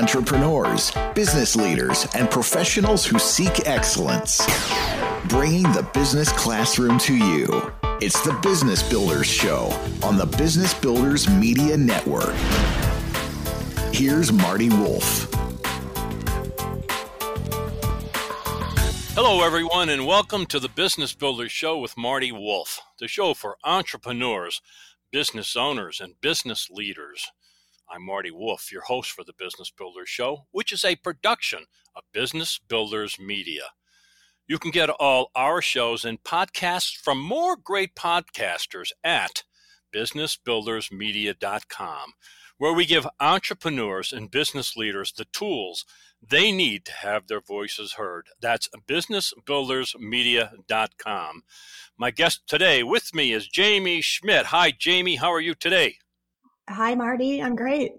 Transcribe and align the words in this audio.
entrepreneurs, 0.00 0.92
business 1.14 1.54
leaders, 1.54 2.06
and 2.14 2.30
professionals 2.30 3.04
who 3.04 3.18
seek 3.18 3.68
excellence. 3.68 4.38
Bringing 5.28 5.64
the 5.64 5.86
business 5.92 6.32
classroom 6.32 6.98
to 7.00 7.14
you. 7.14 7.70
It's 8.00 8.18
the 8.22 8.32
Business 8.42 8.82
Builders 8.82 9.26
Show 9.26 9.66
on 10.02 10.16
the 10.16 10.24
Business 10.24 10.72
Builders 10.72 11.28
Media 11.28 11.76
Network. 11.76 12.34
Here's 13.92 14.32
Marty 14.32 14.70
Wolf. 14.70 15.28
Hello, 19.12 19.44
everyone, 19.44 19.90
and 19.90 20.06
welcome 20.06 20.46
to 20.46 20.58
the 20.58 20.70
Business 20.70 21.12
Builders 21.12 21.52
Show 21.52 21.76
with 21.76 21.98
Marty 21.98 22.32
Wolf, 22.32 22.80
the 22.98 23.06
show 23.06 23.34
for 23.34 23.58
entrepreneurs, 23.64 24.62
business 25.12 25.56
owners, 25.56 26.00
and 26.00 26.18
business 26.22 26.70
leaders. 26.70 27.30
I'm 27.92 28.06
Marty 28.06 28.30
Wolf, 28.30 28.70
your 28.70 28.82
host 28.82 29.10
for 29.10 29.24
the 29.24 29.32
Business 29.36 29.72
Builders 29.76 30.08
Show, 30.08 30.46
which 30.52 30.70
is 30.70 30.84
a 30.84 30.94
production 30.94 31.64
of 31.96 32.04
Business 32.12 32.56
Builders 32.56 33.18
Media. 33.18 33.64
You 34.46 34.60
can 34.60 34.70
get 34.70 34.90
all 34.90 35.32
our 35.34 35.60
shows 35.60 36.04
and 36.04 36.22
podcasts 36.22 36.94
from 36.94 37.18
more 37.18 37.56
great 37.56 37.96
podcasters 37.96 38.92
at 39.02 39.42
businessbuildersmedia.com, 39.92 42.12
where 42.58 42.72
we 42.72 42.86
give 42.86 43.08
entrepreneurs 43.18 44.12
and 44.12 44.30
business 44.30 44.76
leaders 44.76 45.12
the 45.12 45.24
tools 45.24 45.84
they 46.22 46.52
need 46.52 46.84
to 46.84 46.92
have 46.92 47.26
their 47.26 47.40
voices 47.40 47.94
heard. 47.94 48.28
That's 48.40 48.68
businessbuildersmedia.com. 48.86 51.42
My 51.98 52.12
guest 52.12 52.42
today 52.46 52.84
with 52.84 53.12
me 53.14 53.32
is 53.32 53.48
Jaime 53.52 54.00
Schmidt. 54.00 54.46
Hi, 54.46 54.72
Jaime. 54.80 55.16
How 55.16 55.32
are 55.32 55.40
you 55.40 55.56
today? 55.56 55.96
Hi, 56.68 56.94
Marty. 56.94 57.42
I'm 57.42 57.56
great. 57.56 57.92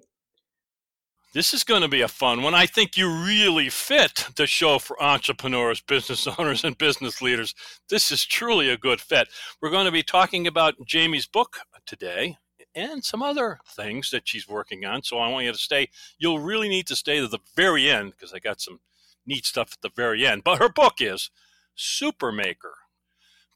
This 1.34 1.54
is 1.54 1.64
going 1.64 1.82
to 1.82 1.88
be 1.88 2.02
a 2.02 2.10
fun 2.10 2.42
one. 2.42 2.54
I 2.54 2.66
think 2.66 2.98
you 2.98 3.10
really 3.10 3.70
fit 3.70 4.28
the 4.36 4.46
show 4.46 4.80
for 4.80 5.02
entrepreneurs, 5.02 5.80
business 5.80 6.28
owners, 6.38 6.66
and 6.66 6.78
business 6.78 7.22
leaders. 7.22 7.56
This 7.90 8.12
is 8.12 8.26
truly 8.26 8.70
a 8.70 8.78
good 8.78 9.00
fit. 9.00 9.30
We're 9.62 9.70
going 9.70 9.86
to 9.86 9.92
be 9.92 10.04
talking 10.04 10.46
about 10.46 10.76
Jaime's 10.92 11.28
book 11.28 11.60
today 11.86 12.38
and 12.76 13.04
some 13.04 13.24
other 13.24 13.60
things 13.66 14.10
that 14.12 14.28
she's 14.28 14.48
working 14.48 14.86
on. 14.86 15.04
So 15.04 15.20
I 15.20 15.30
want 15.30 15.46
you 15.46 15.54
to 15.54 15.58
stay. 15.58 15.90
You'll 16.18 16.40
really 16.40 16.68
need 16.68 16.88
to 16.88 16.96
stay 16.96 17.20
to 17.20 17.28
the 17.28 17.40
very 17.56 17.90
end 17.90 18.12
because 18.12 18.34
I 18.34 18.40
got 18.40 18.60
some 18.60 18.80
neat 19.26 19.46
stuff 19.46 19.74
at 19.74 19.82
the 19.82 19.96
very 19.96 20.26
end. 20.26 20.44
But 20.44 20.60
her 20.60 20.70
book 20.70 20.96
is 21.00 21.32
Supermaker 21.78 22.74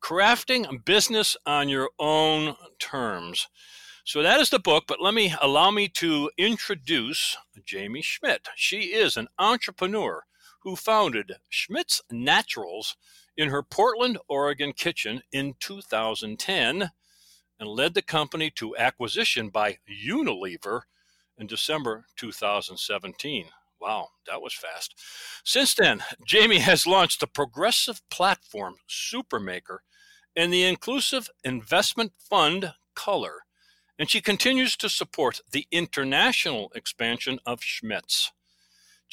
Crafting 0.01 0.85
Business 0.85 1.35
on 1.45 1.67
Your 1.67 1.89
Own 1.99 2.55
Terms. 2.79 3.47
So 4.07 4.21
that 4.21 4.39
is 4.39 4.51
the 4.51 4.59
book, 4.59 4.83
but 4.87 5.01
let 5.01 5.15
me 5.15 5.33
allow 5.41 5.71
me 5.71 5.87
to 5.89 6.29
introduce 6.37 7.35
Jaime 7.67 8.03
Schmidt. 8.03 8.49
She 8.55 8.93
is 8.93 9.17
an 9.17 9.29
entrepreneur 9.39 10.25
who 10.61 10.75
founded 10.75 11.37
Schmidt's 11.49 12.03
Naturals 12.11 12.97
in 13.35 13.49
her 13.49 13.63
Portland, 13.63 14.19
Oregon 14.27 14.73
kitchen 14.73 15.23
in 15.31 15.55
2010 15.59 16.91
and 17.59 17.69
led 17.69 17.95
the 17.95 18.03
company 18.03 18.51
to 18.51 18.77
acquisition 18.77 19.49
by 19.49 19.79
Unilever 19.89 20.81
in 21.35 21.47
December 21.47 22.05
2017. 22.15 23.47
Wow, 23.81 24.09
that 24.27 24.39
was 24.39 24.53
fast. 24.53 24.93
Since 25.43 25.73
then, 25.73 26.03
Jaime 26.31 26.59
has 26.59 26.85
launched 26.85 27.21
the 27.21 27.27
progressive 27.27 28.07
platform 28.11 28.75
Supermaker 28.87 29.79
and 30.35 30.53
the 30.53 30.63
inclusive 30.63 31.27
investment 31.43 32.11
fund 32.19 32.73
Color 32.93 33.44
and 33.97 34.09
she 34.09 34.21
continues 34.21 34.75
to 34.77 34.89
support 34.89 35.41
the 35.51 35.67
international 35.71 36.71
expansion 36.75 37.39
of 37.45 37.63
Schmidt's. 37.63 38.31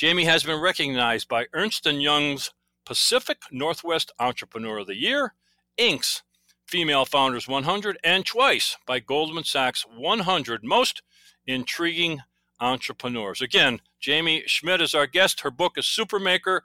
Jaime 0.01 0.25
has 0.25 0.45
been 0.45 0.61
recognized 0.61 1.29
by 1.29 1.47
Ernst 1.53 1.87
& 1.87 1.87
Young's 1.87 2.53
Pacific 2.85 3.39
Northwest 3.51 4.11
Entrepreneur 4.19 4.79
of 4.79 4.87
the 4.87 4.97
Year, 4.97 5.35
Inc.'s 5.79 6.23
Female 6.67 7.05
Founders 7.05 7.47
100, 7.47 7.99
and 8.03 8.25
twice 8.25 8.77
by 8.87 8.99
Goldman 8.99 9.45
Sachs 9.45 9.85
100 9.95 10.65
Most 10.65 11.03
Intriguing 11.47 12.23
Entrepreneurs. 12.61 13.41
Again, 13.41 13.81
Jaime 14.05 14.45
Schmidt 14.47 14.81
is 14.81 14.95
our 14.95 15.07
guest. 15.07 15.41
Her 15.41 15.51
book 15.51 15.77
is 15.77 15.85
Supermaker 15.85 16.61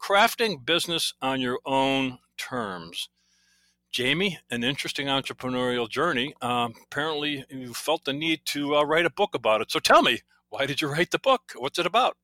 Crafting 0.00 0.64
Business 0.64 1.14
on 1.20 1.40
Your 1.40 1.58
Own 1.66 2.18
Terms. 2.36 3.08
Jaime, 3.96 4.38
an 4.50 4.64
interesting 4.64 5.06
entrepreneurial 5.06 5.88
journey. 5.88 6.34
Um, 6.42 6.74
apparently, 6.84 7.44
you 7.48 7.74
felt 7.74 8.04
the 8.04 8.12
need 8.12 8.40
to 8.46 8.76
uh, 8.76 8.82
write 8.84 9.06
a 9.06 9.10
book 9.10 9.34
about 9.34 9.60
it. 9.60 9.70
So 9.70 9.80
tell 9.80 10.02
me, 10.02 10.20
why 10.50 10.66
did 10.66 10.80
you 10.80 10.88
write 10.88 11.10
the 11.10 11.18
book? 11.18 11.52
What's 11.56 11.78
it 11.78 11.86
about? 11.86 12.16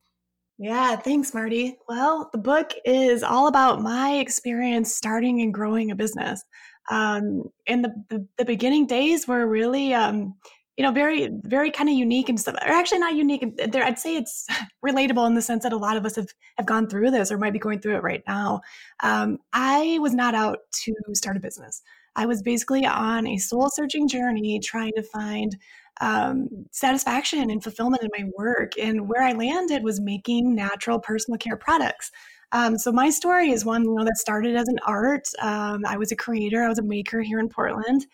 Yeah, 0.57 0.95
thanks, 0.95 1.33
Marty. 1.33 1.77
Well, 1.89 2.29
the 2.31 2.37
book 2.37 2.71
is 2.85 3.23
all 3.23 3.47
about 3.47 3.81
my 3.81 4.15
experience 4.15 4.95
starting 4.95 5.41
and 5.41 5.53
growing 5.53 5.91
a 5.91 5.95
business. 5.95 6.43
Um, 6.89 7.43
and 7.67 7.83
the, 7.83 8.03
the, 8.09 8.27
the 8.37 8.45
beginning 8.45 8.85
days 8.85 9.27
were 9.27 9.47
really 9.47 9.93
um, 9.93 10.35
you 10.77 10.83
know, 10.83 10.91
very, 10.91 11.29
very 11.43 11.71
kind 11.71 11.89
of 11.89 11.95
unique 11.95 12.27
and 12.27 12.39
stuff. 12.39 12.55
Or 12.55 12.71
actually, 12.71 12.99
not 12.99 13.15
unique. 13.15 13.57
There, 13.71 13.83
I'd 13.83 13.99
say 13.99 14.17
it's 14.17 14.45
relatable 14.85 15.25
in 15.27 15.33
the 15.33 15.41
sense 15.41 15.63
that 15.63 15.73
a 15.73 15.77
lot 15.77 15.97
of 15.97 16.05
us 16.05 16.15
have 16.15 16.33
have 16.57 16.65
gone 16.65 16.87
through 16.87 17.11
this 17.11 17.31
or 17.31 17.37
might 17.37 17.53
be 17.53 17.59
going 17.59 17.79
through 17.79 17.95
it 17.95 18.03
right 18.03 18.23
now. 18.27 18.61
Um, 19.01 19.37
I 19.53 19.99
was 20.01 20.13
not 20.13 20.35
out 20.35 20.59
to 20.83 20.93
start 21.13 21.37
a 21.37 21.39
business. 21.39 21.81
I 22.15 22.25
was 22.25 22.41
basically 22.41 22.85
on 22.85 23.27
a 23.27 23.37
soul 23.37 23.69
searching 23.69 24.07
journey, 24.07 24.59
trying 24.59 24.93
to 24.95 25.03
find 25.03 25.55
um, 26.01 26.49
satisfaction 26.71 27.49
and 27.49 27.63
fulfillment 27.63 28.03
in 28.03 28.09
my 28.17 28.29
work. 28.37 28.73
And 28.77 29.07
where 29.07 29.23
I 29.23 29.33
landed 29.33 29.83
was 29.83 29.99
making 29.99 30.55
natural 30.55 30.99
personal 30.99 31.37
care 31.37 31.57
products. 31.57 32.11
Um, 32.51 32.77
so 32.77 32.91
my 32.91 33.09
story 33.09 33.51
is 33.51 33.65
one 33.65 33.83
you 33.83 33.95
know 33.95 34.05
that 34.05 34.17
started 34.17 34.55
as 34.55 34.67
an 34.67 34.79
art. 34.85 35.27
Um, 35.41 35.85
I 35.85 35.97
was 35.97 36.11
a 36.11 36.15
creator. 36.15 36.63
I 36.63 36.69
was 36.69 36.79
a 36.79 36.83
maker 36.83 37.21
here 37.21 37.39
in 37.39 37.49
Portland, 37.49 38.05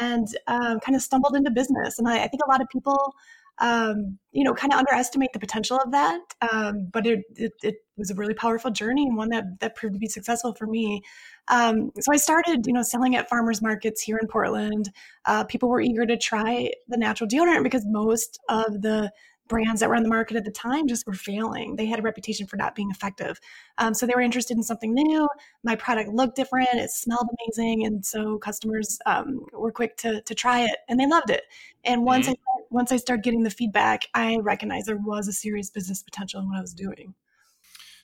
and 0.00 0.28
um, 0.46 0.80
kind 0.80 0.96
of 0.96 1.02
stumbled 1.02 1.36
into 1.36 1.50
business. 1.50 1.98
And 1.98 2.08
I, 2.08 2.24
I 2.24 2.28
think 2.28 2.42
a 2.44 2.50
lot 2.50 2.60
of 2.60 2.68
people, 2.68 3.14
um, 3.58 4.18
you 4.32 4.44
know, 4.44 4.54
kind 4.54 4.72
of 4.72 4.78
underestimate 4.78 5.32
the 5.32 5.38
potential 5.38 5.78
of 5.78 5.92
that. 5.92 6.20
Um, 6.50 6.88
but 6.92 7.06
it, 7.06 7.20
it, 7.36 7.52
it, 7.62 7.74
was 7.96 8.10
a 8.10 8.14
really 8.14 8.32
powerful 8.32 8.70
journey 8.70 9.06
and 9.06 9.14
one 9.14 9.28
that, 9.28 9.44
that 9.60 9.76
proved 9.76 9.92
to 9.92 9.98
be 9.98 10.08
successful 10.08 10.54
for 10.54 10.66
me. 10.66 11.02
Um, 11.48 11.90
so 12.00 12.10
I 12.10 12.16
started, 12.16 12.66
you 12.66 12.72
know, 12.72 12.80
selling 12.80 13.14
at 13.14 13.28
farmers 13.28 13.60
markets 13.60 14.00
here 14.00 14.16
in 14.16 14.26
Portland. 14.26 14.90
Uh, 15.26 15.44
people 15.44 15.68
were 15.68 15.82
eager 15.82 16.06
to 16.06 16.16
try 16.16 16.70
the 16.88 16.96
natural 16.96 17.28
deodorant 17.28 17.62
because 17.62 17.84
most 17.84 18.40
of 18.48 18.80
the 18.80 19.12
brands 19.50 19.80
that 19.80 19.88
were 19.90 19.96
on 19.96 20.02
the 20.02 20.08
market 20.08 20.36
at 20.36 20.44
the 20.44 20.50
time 20.50 20.88
just 20.88 21.06
were 21.06 21.12
failing. 21.12 21.76
They 21.76 21.84
had 21.84 21.98
a 21.98 22.02
reputation 22.02 22.46
for 22.46 22.56
not 22.56 22.74
being 22.74 22.90
effective. 22.90 23.38
Um, 23.76 23.92
so 23.92 24.06
they 24.06 24.14
were 24.14 24.22
interested 24.22 24.56
in 24.56 24.62
something 24.62 24.94
new. 24.94 25.28
My 25.62 25.74
product 25.74 26.08
looked 26.08 26.36
different, 26.36 26.68
it 26.72 26.90
smelled 26.90 27.28
amazing. 27.38 27.84
And 27.84 28.06
so 28.06 28.38
customers 28.38 28.98
um, 29.04 29.44
were 29.52 29.72
quick 29.72 29.96
to, 29.98 30.22
to 30.22 30.34
try 30.34 30.60
it 30.60 30.76
and 30.88 30.98
they 30.98 31.06
loved 31.06 31.28
it. 31.28 31.42
And 31.84 32.04
once 32.04 32.26
mm-hmm. 32.26 32.32
I 32.32 32.62
once 32.72 32.92
I 32.92 32.96
started 32.98 33.24
getting 33.24 33.42
the 33.42 33.50
feedback, 33.50 34.06
I 34.14 34.36
recognized 34.36 34.86
there 34.86 34.96
was 34.96 35.26
a 35.26 35.32
serious 35.32 35.70
business 35.70 36.04
potential 36.04 36.40
in 36.40 36.48
what 36.48 36.56
I 36.56 36.60
was 36.60 36.72
doing. 36.72 37.14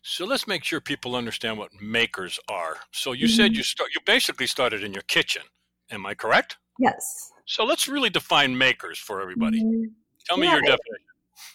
So 0.02 0.24
let's 0.24 0.48
make 0.48 0.64
sure 0.64 0.80
people 0.80 1.14
understand 1.14 1.56
what 1.56 1.70
makers 1.80 2.40
are. 2.48 2.78
So 2.90 3.12
you 3.12 3.26
mm-hmm. 3.26 3.36
said 3.36 3.56
you 3.56 3.62
start 3.62 3.90
you 3.94 4.00
basically 4.04 4.48
started 4.48 4.82
in 4.82 4.92
your 4.92 5.04
kitchen. 5.04 5.42
Am 5.90 6.04
I 6.04 6.14
correct? 6.14 6.56
Yes. 6.80 7.32
So 7.44 7.64
let's 7.64 7.86
really 7.88 8.10
define 8.10 8.58
makers 8.58 8.98
for 8.98 9.22
everybody. 9.22 9.62
Mm-hmm. 9.62 9.84
Tell 10.26 10.36
me 10.36 10.46
yeah, 10.46 10.54
your 10.54 10.62
definition 10.62 11.05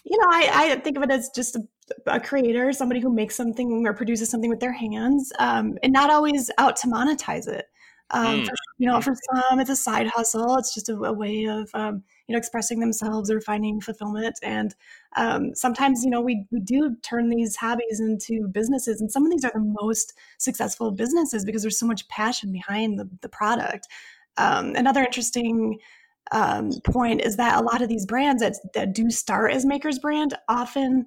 you 0.04 0.18
know, 0.18 0.26
I, 0.28 0.72
I 0.72 0.76
think 0.80 0.96
of 0.96 1.02
it 1.02 1.10
as 1.10 1.30
just 1.34 1.56
a, 1.56 1.62
a, 2.06 2.20
creator, 2.20 2.72
somebody 2.72 3.00
who 3.00 3.12
makes 3.12 3.34
something 3.34 3.86
or 3.86 3.94
produces 3.94 4.30
something 4.30 4.50
with 4.50 4.60
their 4.60 4.72
hands, 4.72 5.32
um, 5.38 5.78
and 5.82 5.92
not 5.92 6.10
always 6.10 6.50
out 6.58 6.76
to 6.76 6.88
monetize 6.88 7.48
it. 7.48 7.66
Um, 8.12 8.42
mm. 8.42 8.46
for, 8.46 8.54
you 8.78 8.86
know, 8.86 9.00
for 9.00 9.14
some, 9.32 9.58
it's 9.58 9.70
a 9.70 9.76
side 9.76 10.06
hustle. 10.08 10.56
It's 10.58 10.74
just 10.74 10.88
a, 10.88 10.96
a 10.96 11.12
way 11.12 11.46
of 11.46 11.70
um, 11.74 12.02
you 12.26 12.34
know 12.34 12.38
expressing 12.38 12.78
themselves 12.78 13.30
or 13.30 13.40
finding 13.40 13.80
fulfillment. 13.80 14.38
And 14.42 14.74
um, 15.16 15.54
sometimes, 15.54 16.04
you 16.04 16.10
know, 16.10 16.20
we 16.20 16.46
we 16.50 16.60
do 16.60 16.96
turn 17.02 17.28
these 17.30 17.56
hobbies 17.56 18.00
into 18.00 18.48
businesses, 18.48 19.00
and 19.00 19.10
some 19.10 19.24
of 19.24 19.32
these 19.32 19.44
are 19.44 19.52
the 19.54 19.74
most 19.80 20.12
successful 20.38 20.90
businesses 20.90 21.44
because 21.44 21.62
there's 21.62 21.78
so 21.78 21.86
much 21.86 22.06
passion 22.08 22.52
behind 22.52 22.98
the 22.98 23.08
the 23.22 23.28
product. 23.28 23.88
Um, 24.36 24.74
another 24.76 25.02
interesting 25.02 25.78
um, 26.30 26.70
point 26.84 27.20
is 27.22 27.36
that 27.36 27.60
a 27.60 27.64
lot 27.64 27.82
of 27.82 27.88
these 27.88 28.06
brands 28.06 28.42
that, 28.42 28.54
that 28.74 28.94
do 28.94 29.10
start 29.10 29.52
as 29.52 29.64
makers 29.64 29.98
brand 29.98 30.34
often 30.48 31.06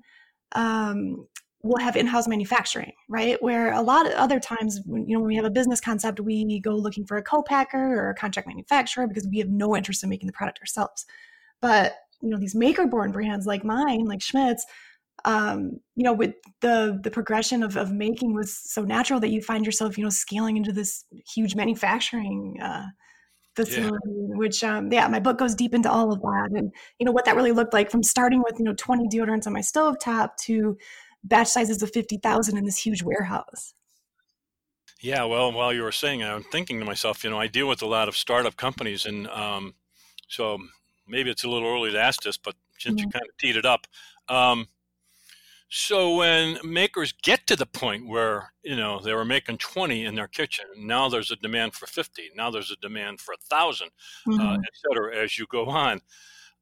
um, 0.53 1.27
will 1.63 1.79
have 1.79 1.95
in-house 1.95 2.27
manufacturing 2.27 2.91
right? 3.09 3.41
Where 3.41 3.73
a 3.73 3.81
lot 3.81 4.06
of 4.06 4.13
other 4.13 4.39
times 4.39 4.81
when, 4.85 5.07
you 5.07 5.15
know 5.15 5.21
when 5.21 5.29
we 5.29 5.35
have 5.35 5.45
a 5.45 5.50
business 5.50 5.81
concept 5.81 6.19
we 6.19 6.59
go 6.59 6.75
looking 6.75 7.06
for 7.06 7.17
a 7.17 7.23
co-packer 7.23 7.95
or 8.00 8.09
a 8.09 8.15
contract 8.15 8.47
manufacturer 8.47 9.07
because 9.07 9.27
we 9.27 9.39
have 9.39 9.50
no 9.50 9.75
interest 9.75 10.03
in 10.03 10.09
making 10.09 10.27
the 10.27 10.33
product 10.33 10.59
ourselves. 10.59 11.06
But 11.62 11.95
you 12.21 12.29
know 12.29 12.38
these 12.38 12.56
maker 12.56 12.85
born 12.85 13.12
brands 13.12 13.45
like 13.45 13.63
mine 13.63 14.06
like 14.06 14.21
schmidt's 14.21 14.65
um, 15.23 15.79
you 15.95 16.03
know, 16.03 16.13
with 16.13 16.35
the 16.62 17.00
the 17.03 17.09
progression 17.09 17.63
of, 17.63 17.77
of 17.77 17.91
making 17.91 18.35
was 18.35 18.56
so 18.56 18.83
natural 18.83 19.19
that 19.21 19.29
you 19.29 19.41
find 19.41 19.65
yourself, 19.65 19.97
you 19.97 20.03
know, 20.03 20.09
scaling 20.09 20.57
into 20.57 20.71
this 20.71 21.06
huge 21.33 21.56
manufacturing 21.56 22.57
uh, 22.62 22.85
facility, 23.56 23.98
yeah. 24.06 24.36
which 24.36 24.63
um, 24.63 24.92
yeah, 24.92 25.07
my 25.07 25.19
book 25.19 25.38
goes 25.38 25.56
deep 25.56 25.74
into 25.74 25.90
all 25.90 26.12
of 26.12 26.22
that, 26.22 26.50
and 26.56 26.72
you 27.00 27.06
know 27.06 27.12
what 27.12 27.25
that 27.25 27.36
really 27.36 27.52
looked 27.52 27.74
like 27.74 27.90
from 27.90 28.04
starting 28.04 28.44
with 28.44 28.60
you 28.60 28.66
know 28.66 28.74
20 28.74 29.07
deodorants 29.07 29.48
on 29.48 29.54
my 29.54 29.62
stove 29.62 29.98
top 30.00 30.38
to 30.38 30.78
batch 31.24 31.48
sizes 31.48 31.81
of 31.81 31.92
50,000 31.92 32.57
in 32.57 32.66
this 32.66 32.78
huge 32.78 33.02
warehouse. 33.02 33.74
Yeah, 35.02 35.24
well, 35.25 35.52
while 35.52 35.74
you 35.74 35.84
were 35.84 35.92
saying, 35.92 36.24
I'm 36.24 36.44
thinking 36.44 36.80
to 36.80 36.86
myself, 36.86 37.24
you 37.24 37.30
know, 37.30 37.40
I 37.40 37.48
deal 37.48 37.68
with 37.68 37.81
a 37.81 37.88
lot 37.88 38.07
of 38.07 38.16
startup 38.16 38.56
companies, 38.56 39.06
and 39.06 39.28
um, 39.28 39.74
so 40.28 40.58
maybe 41.08 41.30
it's 41.30 41.44
a 41.44 41.50
little 41.50 41.68
early 41.68 41.92
to 41.92 42.00
ask 42.00 42.22
this, 42.24 42.38
but 42.38 42.56
since 42.80 43.00
mm-hmm. 43.00 43.08
you 43.08 43.12
kind 43.12 43.25
of 43.28 43.38
teed 43.38 43.56
it 43.56 43.66
up, 43.66 43.88
um, 44.30 44.68
so 45.69 46.15
when 46.15 46.57
makers 46.63 47.13
get 47.23 47.47
to 47.47 47.56
the 47.56 47.65
point 47.65 48.07
where 48.07 48.51
you 48.63 48.75
know 48.75 49.00
they 49.00 49.13
were 49.13 49.25
making 49.25 49.57
20 49.57 50.06
in 50.06 50.15
their 50.15 50.27
kitchen, 50.27 50.65
now 50.77 51.09
there's 51.09 51.31
a 51.31 51.35
demand 51.38 51.73
for 51.73 51.88
50. 51.88 52.31
Now 52.35 52.51
there's 52.51 52.71
a 52.71 52.77
demand 52.77 53.19
for 53.21 53.33
a 53.33 53.41
1000 53.50 53.88
uh, 53.88 54.31
mm-hmm. 54.31 54.41
uh, 54.41 54.56
et 54.56 54.73
cetera, 54.73 55.23
as 55.23 55.38
you 55.38 55.45
go 55.50 55.65
on. 55.65 56.01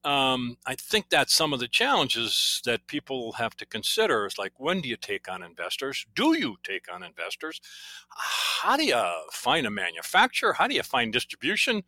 Um, 0.04 0.58
I 0.66 0.76
think 0.76 1.10
that's 1.10 1.34
some 1.34 1.54
of 1.54 1.60
the 1.60 1.68
challenges 1.68 2.62
that 2.66 2.88
people 2.88 3.34
have 3.34 3.56
to 3.58 3.66
consider. 3.66 4.26
Is 4.26 4.38
like, 4.38 4.54
when 4.58 4.82
do 4.82 4.90
you 4.90 4.98
take 4.98 5.32
on 5.32 5.42
investors? 5.42 6.06
Do 6.14 6.38
you 6.38 6.58
take 6.64 6.94
on 6.94 7.04
investors? 7.04 7.62
How 8.10 8.76
do 8.76 8.84
you 8.84 9.02
find 9.32 9.66
a 9.66 9.72
manufacturer? 9.72 10.54
How 10.54 10.68
do 10.68 10.76
you 10.76 10.84
find 10.84 11.14
distribution? 11.14 11.84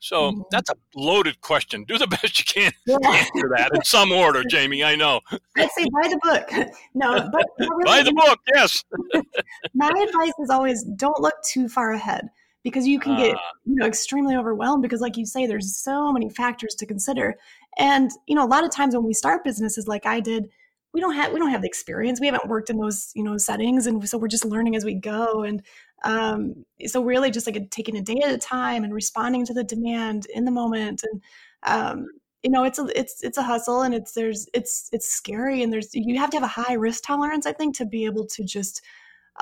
So 0.00 0.32
mm-hmm. 0.32 0.40
that's 0.50 0.70
a 0.70 0.74
loaded 0.96 1.40
question. 1.42 1.84
Do 1.84 1.98
the 1.98 2.06
best 2.22 2.38
you 2.38 2.44
can 2.44 2.72
yeah. 2.86 2.96
answer 3.04 3.50
that 3.56 3.70
in 3.74 3.84
some 3.84 4.10
order, 4.10 4.42
Jaime. 4.50 4.82
I 4.82 4.96
know. 4.96 5.20
I'd 5.56 5.70
say 5.70 5.86
buy 5.92 6.08
the 6.08 6.18
book. 6.22 6.50
No, 6.94 7.28
but 7.32 7.46
really, 7.58 7.84
buy 7.84 8.02
the 8.02 8.12
book. 8.12 8.40
Yes. 8.52 8.84
my 9.74 9.88
advice 9.88 10.32
is 10.40 10.50
always 10.50 10.82
don't 10.96 11.20
look 11.20 11.34
too 11.44 11.68
far 11.68 11.92
ahead 11.92 12.28
because 12.62 12.86
you 12.86 13.00
can 13.00 13.16
get 13.16 13.34
uh, 13.34 13.38
you 13.64 13.74
know 13.76 13.86
extremely 13.86 14.36
overwhelmed 14.36 14.82
because 14.82 15.00
like 15.00 15.16
you 15.16 15.26
say 15.26 15.46
there's 15.46 15.76
so 15.76 16.12
many 16.12 16.28
factors 16.28 16.74
to 16.76 16.86
consider. 16.86 17.36
And 17.78 18.10
you 18.26 18.34
know 18.34 18.44
a 18.44 18.48
lot 18.48 18.64
of 18.64 18.70
times 18.70 18.94
when 18.94 19.04
we 19.04 19.14
start 19.14 19.44
businesses 19.44 19.88
like 19.88 20.06
i 20.06 20.20
did 20.20 20.48
we 20.92 21.00
don't 21.00 21.14
have 21.14 21.32
we 21.32 21.38
don't 21.38 21.50
have 21.50 21.62
the 21.62 21.68
experience. 21.68 22.20
We 22.20 22.26
haven't 22.26 22.48
worked 22.48 22.68
in 22.68 22.76
those 22.76 23.12
you 23.14 23.22
know 23.22 23.36
settings 23.36 23.86
and 23.86 24.06
so 24.08 24.18
we're 24.18 24.28
just 24.28 24.44
learning 24.44 24.76
as 24.76 24.84
we 24.84 24.94
go. 24.94 25.42
And 25.42 25.62
um, 26.04 26.64
so 26.86 27.02
really 27.02 27.30
just 27.30 27.46
like 27.46 27.70
taking 27.70 27.96
a 27.96 28.02
day 28.02 28.20
at 28.24 28.32
a 28.32 28.38
time 28.38 28.84
and 28.84 28.92
responding 28.92 29.44
to 29.46 29.54
the 29.54 29.62
demand 29.62 30.26
in 30.34 30.44
the 30.44 30.50
moment. 30.50 31.04
And 31.04 31.22
um, 31.62 32.06
you 32.42 32.50
know 32.50 32.64
it's 32.64 32.78
a 32.78 32.86
it's 32.98 33.22
it's 33.22 33.38
a 33.38 33.42
hustle 33.42 33.82
and 33.82 33.94
it's 33.94 34.12
there's 34.12 34.48
it's 34.54 34.88
it's 34.92 35.06
scary 35.06 35.62
and 35.62 35.72
there's 35.72 35.90
you 35.92 36.18
have 36.18 36.30
to 36.30 36.38
have 36.38 36.42
a 36.42 36.46
high 36.46 36.72
risk 36.72 37.04
tolerance 37.04 37.44
i 37.44 37.52
think 37.52 37.76
to 37.76 37.84
be 37.84 38.06
able 38.06 38.26
to 38.26 38.42
just 38.42 38.80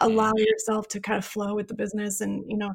allow 0.01 0.33
mm-hmm. 0.33 0.45
yourself 0.45 0.89
to 0.89 1.01
kind 1.01 1.19
of 1.19 1.25
flow 1.25 1.55
with 1.55 1.69
the 1.69 1.75
business. 1.75 2.21
And 2.21 2.45
you 2.49 2.57
know 2.57 2.75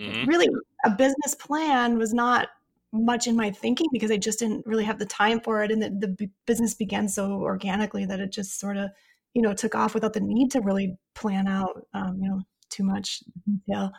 mm-hmm. 0.00 0.28
really 0.28 0.48
a 0.84 0.90
business 0.90 1.34
plan 1.34 1.98
was 1.98 2.12
not 2.12 2.48
much 2.92 3.28
in 3.28 3.36
my 3.36 3.50
thinking 3.50 3.86
because 3.92 4.10
i 4.10 4.16
just 4.16 4.40
didn't 4.40 4.66
really 4.66 4.82
have 4.84 4.98
the 4.98 5.06
time 5.06 5.40
for 5.40 5.62
it 5.62 5.70
and 5.70 5.80
the, 5.80 5.90
the 5.90 6.28
business 6.46 6.74
began 6.74 7.08
so 7.08 7.34
organically 7.34 8.04
that 8.04 8.18
it 8.18 8.32
just 8.32 8.58
sort 8.58 8.76
of 8.76 8.90
you 9.34 9.42
know 9.42 9.54
took 9.54 9.76
off 9.76 9.94
without 9.94 10.12
the 10.12 10.20
need 10.20 10.50
to 10.50 10.60
really 10.60 10.96
plan 11.14 11.46
out 11.46 11.86
um, 11.94 12.18
you 12.20 12.28
know 12.28 12.40
too 12.70 12.84
much 12.84 13.22
detail. 13.44 13.92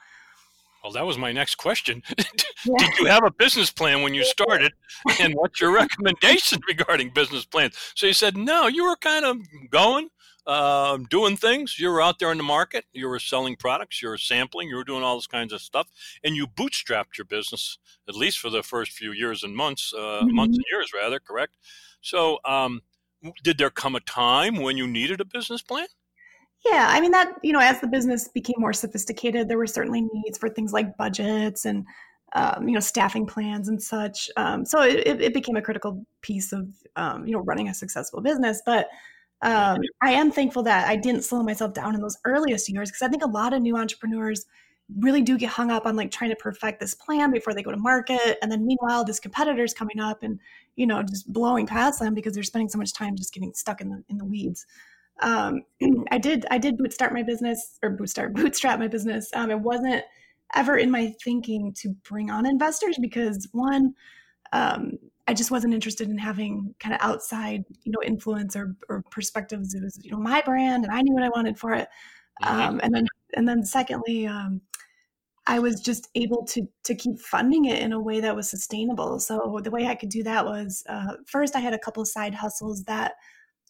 Well, 0.83 0.93
that 0.93 1.05
was 1.05 1.17
my 1.17 1.31
next 1.31 1.55
question. 1.55 2.01
Yeah. 2.63 2.75
Did 2.77 2.99
you 2.99 3.05
have 3.07 3.23
a 3.25 3.31
business 3.31 3.71
plan 3.71 4.03
when 4.03 4.13
you 4.13 4.23
started? 4.37 4.71
And 5.19 5.33
what's 5.33 5.59
your 5.59 5.71
recommendation 5.71 6.59
regarding 6.67 7.09
business 7.09 7.43
plans? 7.43 7.75
So 7.95 8.05
you 8.05 8.13
said, 8.13 8.37
no, 8.37 8.67
you 8.67 8.85
were 8.85 8.97
kind 8.97 9.25
of 9.25 9.37
going, 9.71 10.09
uh, 10.51 10.97
doing 11.09 11.37
things. 11.37 11.79
You 11.79 11.89
were 11.89 12.01
out 12.01 12.19
there 12.19 12.31
in 12.31 12.37
the 12.37 12.43
market. 12.43 12.85
You 12.91 13.07
were 13.07 13.19
selling 13.19 13.55
products. 13.55 14.01
You 14.01 14.09
were 14.09 14.17
sampling. 14.17 14.67
You 14.67 14.75
were 14.75 14.83
doing 14.83 15.01
all 15.01 15.15
this 15.15 15.27
kinds 15.27 15.53
of 15.53 15.61
stuff. 15.61 15.87
And 16.23 16.35
you 16.35 16.45
bootstrapped 16.45 17.17
your 17.17 17.25
business, 17.25 17.77
at 18.09 18.15
least 18.15 18.39
for 18.39 18.49
the 18.49 18.61
first 18.61 18.91
few 18.91 19.13
years 19.13 19.43
and 19.43 19.55
months, 19.55 19.93
uh, 19.95 19.99
mm-hmm. 19.99 20.35
months 20.35 20.57
and 20.57 20.65
years, 20.69 20.91
rather, 20.93 21.19
correct? 21.19 21.55
So 22.01 22.39
um, 22.43 22.81
did 23.43 23.57
there 23.57 23.69
come 23.69 23.95
a 23.95 24.01
time 24.01 24.57
when 24.57 24.75
you 24.75 24.87
needed 24.87 25.21
a 25.21 25.25
business 25.25 25.61
plan? 25.61 25.87
Yeah, 26.65 26.87
I 26.89 27.01
mean 27.01 27.11
that 27.11 27.33
you 27.41 27.53
know 27.53 27.59
as 27.59 27.81
the 27.81 27.87
business 27.87 28.27
became 28.27 28.57
more 28.59 28.73
sophisticated, 28.73 29.49
there 29.49 29.57
were 29.57 29.65
certainly 29.65 30.01
needs 30.13 30.37
for 30.37 30.47
things 30.47 30.71
like 30.71 30.95
budgets 30.95 31.65
and 31.65 31.87
um, 32.33 32.67
you 32.67 32.75
know 32.75 32.79
staffing 32.79 33.25
plans 33.25 33.67
and 33.67 33.81
such. 33.81 34.29
Um, 34.37 34.63
so 34.63 34.83
it, 34.83 35.21
it, 35.21 35.33
became 35.33 35.55
a 35.55 35.61
critical 35.61 36.05
piece 36.21 36.53
of 36.53 36.67
um, 36.95 37.25
you 37.25 37.33
know 37.33 37.39
running 37.39 37.67
a 37.67 37.73
successful 37.73 38.21
business. 38.21 38.61
But 38.63 38.89
um, 39.41 39.79
I 40.01 40.11
am 40.11 40.31
thankful 40.31 40.63
that 40.63 40.87
I 40.87 40.95
didn't 40.95 41.23
slow 41.23 41.43
myself 41.43 41.73
down 41.73 41.95
in 41.95 42.01
those 42.01 42.17
earliest 42.25 42.69
years 42.69 42.89
because 42.89 43.01
I 43.01 43.07
think 43.07 43.23
a 43.23 43.27
lot 43.27 43.53
of 43.53 43.61
new 43.61 43.77
entrepreneurs 43.77 44.45
really 44.97 45.21
do 45.21 45.37
get 45.37 45.49
hung 45.49 45.71
up 45.71 45.85
on 45.85 45.95
like 45.95 46.11
trying 46.11 46.29
to 46.29 46.35
perfect 46.35 46.79
this 46.79 46.93
plan 46.93 47.31
before 47.31 47.53
they 47.53 47.63
go 47.63 47.71
to 47.71 47.77
market 47.77 48.37
and 48.41 48.51
then 48.51 48.65
meanwhile 48.65 49.05
this 49.05 49.21
competitor's 49.21 49.73
coming 49.73 50.01
up 50.01 50.21
and 50.21 50.37
you 50.75 50.85
know 50.85 51.01
just 51.01 51.31
blowing 51.31 51.65
past 51.65 51.99
them 51.99 52.13
because 52.13 52.33
they're 52.33 52.43
spending 52.43 52.67
so 52.67 52.77
much 52.77 52.91
time 52.93 53.15
just 53.15 53.33
getting 53.33 53.53
stuck 53.53 53.79
in 53.79 53.89
the 53.89 54.03
in 54.09 54.17
the 54.17 54.25
weeds 54.25 54.65
um, 55.21 55.63
I 56.11 56.17
did 56.17 56.45
I 56.51 56.57
did 56.57 56.77
bootstrap 56.77 57.13
my 57.13 57.23
business 57.23 57.79
or 57.81 57.91
bootstrap 57.91 58.33
bootstrap 58.33 58.79
my 58.79 58.87
business. 58.87 59.29
Um, 59.33 59.51
it 59.51 59.59
wasn't 59.59 60.03
ever 60.53 60.77
in 60.77 60.91
my 60.91 61.13
thinking 61.23 61.73
to 61.77 61.95
bring 62.07 62.29
on 62.29 62.45
investors 62.45 62.97
because 62.99 63.47
one, 63.53 63.93
um, 64.51 64.93
I 65.27 65.33
just 65.33 65.51
wasn't 65.51 65.73
interested 65.73 66.09
in 66.09 66.17
having 66.17 66.73
kind 66.79 66.93
of 66.95 67.01
outside 67.01 67.63
you 67.83 67.91
know 67.91 68.01
influence 68.03 68.55
or, 68.55 68.75
or 68.89 69.03
perspectives. 69.11 69.73
It 69.73 69.83
was 69.83 69.99
you 70.01 70.11
know 70.11 70.17
my 70.17 70.41
brand 70.41 70.83
and 70.83 70.93
I 70.93 71.01
knew 71.01 71.13
what 71.13 71.23
I 71.23 71.29
wanted 71.29 71.57
for 71.57 71.73
it. 71.73 71.87
Mm-hmm. 72.43 72.61
Um, 72.61 72.79
and 72.83 72.93
then 72.93 73.07
and 73.33 73.47
then 73.47 73.63
secondly, 73.63 74.27
um, 74.27 74.61
I 75.47 75.59
was 75.59 75.81
just 75.81 76.09
able 76.15 76.45
to 76.47 76.67
to 76.85 76.95
keep 76.95 77.19
funding 77.19 77.65
it 77.65 77.81
in 77.81 77.93
a 77.93 77.99
way 77.99 78.19
that 78.19 78.35
was 78.35 78.49
sustainable. 78.49 79.19
So 79.19 79.59
the 79.63 79.71
way 79.71 79.87
I 79.87 79.95
could 79.95 80.09
do 80.09 80.23
that 80.23 80.45
was 80.45 80.83
uh, 80.89 81.15
first 81.25 81.55
I 81.55 81.59
had 81.59 81.73
a 81.73 81.79
couple 81.79 82.03
side 82.05 82.33
hustles 82.33 82.83
that 82.85 83.13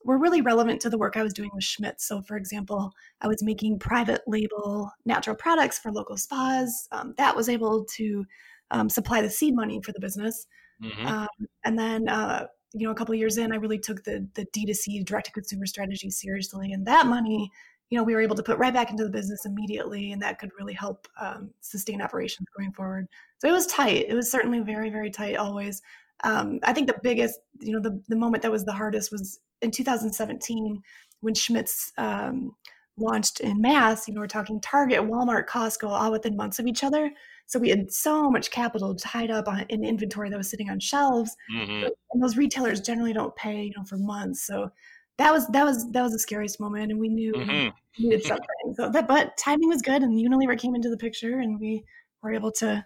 were 0.04 0.18
really 0.18 0.42
relevant 0.42 0.82
to 0.82 0.90
the 0.90 0.98
work 0.98 1.16
I 1.16 1.24
was 1.24 1.34
doing 1.34 1.52
with 1.54 1.64
Schmidt. 1.64 2.02
So, 2.02 2.22
for 2.22 2.38
example, 2.38 2.92
I 3.22 3.28
was 3.28 3.44
making 3.44 3.80
private 3.80 4.22
label 4.28 4.92
natural 5.06 5.36
products 5.36 5.80
for 5.80 5.92
local 5.92 6.18
spas. 6.18 6.88
Um, 6.92 7.14
that 7.18 7.36
was 7.36 7.50
able 7.50 7.86
to 7.98 8.26
um, 8.72 8.90
supply 8.90 9.22
the 9.22 9.30
seed 9.30 9.56
money 9.56 9.82
for 9.84 9.92
the 9.92 10.00
business. 10.00 10.48
Mm-hmm. 10.84 11.06
Um, 11.06 11.28
and 11.66 11.78
then, 11.78 12.08
uh, 12.08 12.48
you 12.74 12.86
know, 12.86 12.92
a 12.92 12.96
couple 12.96 13.14
years 13.16 13.38
in, 13.38 13.52
I 13.52 13.58
really 13.58 13.80
took 13.80 14.04
the 14.04 14.28
the 14.34 14.46
D2C 14.46 15.06
direct 15.06 15.28
to 15.28 15.32
consumer 15.32 15.66
strategy 15.66 16.10
seriously, 16.10 16.72
and 16.72 16.86
that 16.88 17.06
money, 17.06 17.52
you 17.90 17.98
know, 17.98 18.04
we 18.04 18.16
were 18.16 18.22
able 18.22 18.36
to 18.38 18.44
put 18.44 18.58
right 18.58 18.74
back 18.74 18.90
into 18.90 19.04
the 19.04 19.10
business 19.10 19.46
immediately, 19.46 20.14
and 20.14 20.22
that 20.22 20.40
could 20.40 20.52
really 20.58 20.74
help 20.74 21.08
um, 21.20 21.52
sustain 21.60 22.02
operations 22.02 22.48
going 22.58 22.72
forward. 22.72 23.08
So 23.40 23.50
it 23.50 23.52
was 23.52 23.68
tight. 23.68 24.06
It 24.08 24.14
was 24.14 24.32
certainly 24.32 24.62
very, 24.62 24.90
very 24.90 25.12
tight 25.12 25.36
always. 25.36 25.82
Um, 26.24 26.60
I 26.64 26.72
think 26.72 26.88
the 26.88 27.00
biggest, 27.04 27.40
you 27.60 27.74
know, 27.74 27.82
the, 27.82 28.02
the 28.08 28.16
moment 28.16 28.44
that 28.44 28.52
was 28.52 28.64
the 28.64 28.72
hardest 28.72 29.12
was 29.12 29.40
in 29.62 29.72
2017 29.72 30.82
when 31.22 31.34
Schmidt's 31.34 31.92
um, 31.98 32.56
launched 32.98 33.40
in 33.40 33.60
mass. 33.60 34.08
You 34.08 34.14
know, 34.14 34.22
we're 34.22 34.28
talking 34.28 34.62
Target, 34.62 35.00
Walmart, 35.02 35.48
Costco, 35.48 35.90
all 35.90 36.12
within 36.12 36.38
months 36.38 36.60
of 36.60 36.68
each 36.68 36.84
other. 36.84 37.12
So 37.52 37.60
we 37.60 37.68
had 37.68 37.92
so 37.92 38.32
much 38.32 38.50
capital 38.50 38.96
tied 38.96 39.30
up 39.30 39.50
on, 39.50 39.66
in 39.68 39.84
inventory 39.84 40.30
that 40.30 40.38
was 40.38 40.50
sitting 40.50 40.70
on 40.70 40.80
shelves, 40.80 41.36
mm-hmm. 41.54 41.90
and 42.12 42.24
those 42.24 42.38
retailers 42.38 42.80
generally 42.80 43.12
don't 43.12 43.36
pay, 43.36 43.64
you 43.64 43.74
know, 43.76 43.84
for 43.84 43.98
months. 43.98 44.48
So 44.48 44.72
that 45.18 45.34
was 45.34 45.48
that 45.50 45.66
was 45.66 45.92
that 45.92 46.02
was 46.02 46.14
the 46.14 46.20
scariest 46.20 46.62
moment, 46.62 46.92
and 46.92 47.00
we 47.00 47.10
knew 47.10 47.34
mm-hmm. 47.34 47.52
we 47.52 47.74
needed 48.00 48.24
something. 48.24 48.48
So 48.76 48.90
that, 48.90 49.06
but 49.06 49.36
timing 49.38 49.68
was 49.68 49.82
good, 49.82 50.02
and 50.02 50.18
Unilever 50.18 50.58
came 50.58 50.76
into 50.76 50.90
the 50.90 50.96
picture, 50.96 51.40
and 51.40 51.60
we 51.60 51.84
were 52.24 52.34
able 52.34 52.54
to. 52.54 52.86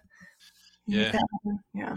Yeah. 0.88 1.12
Yeah 1.72 1.96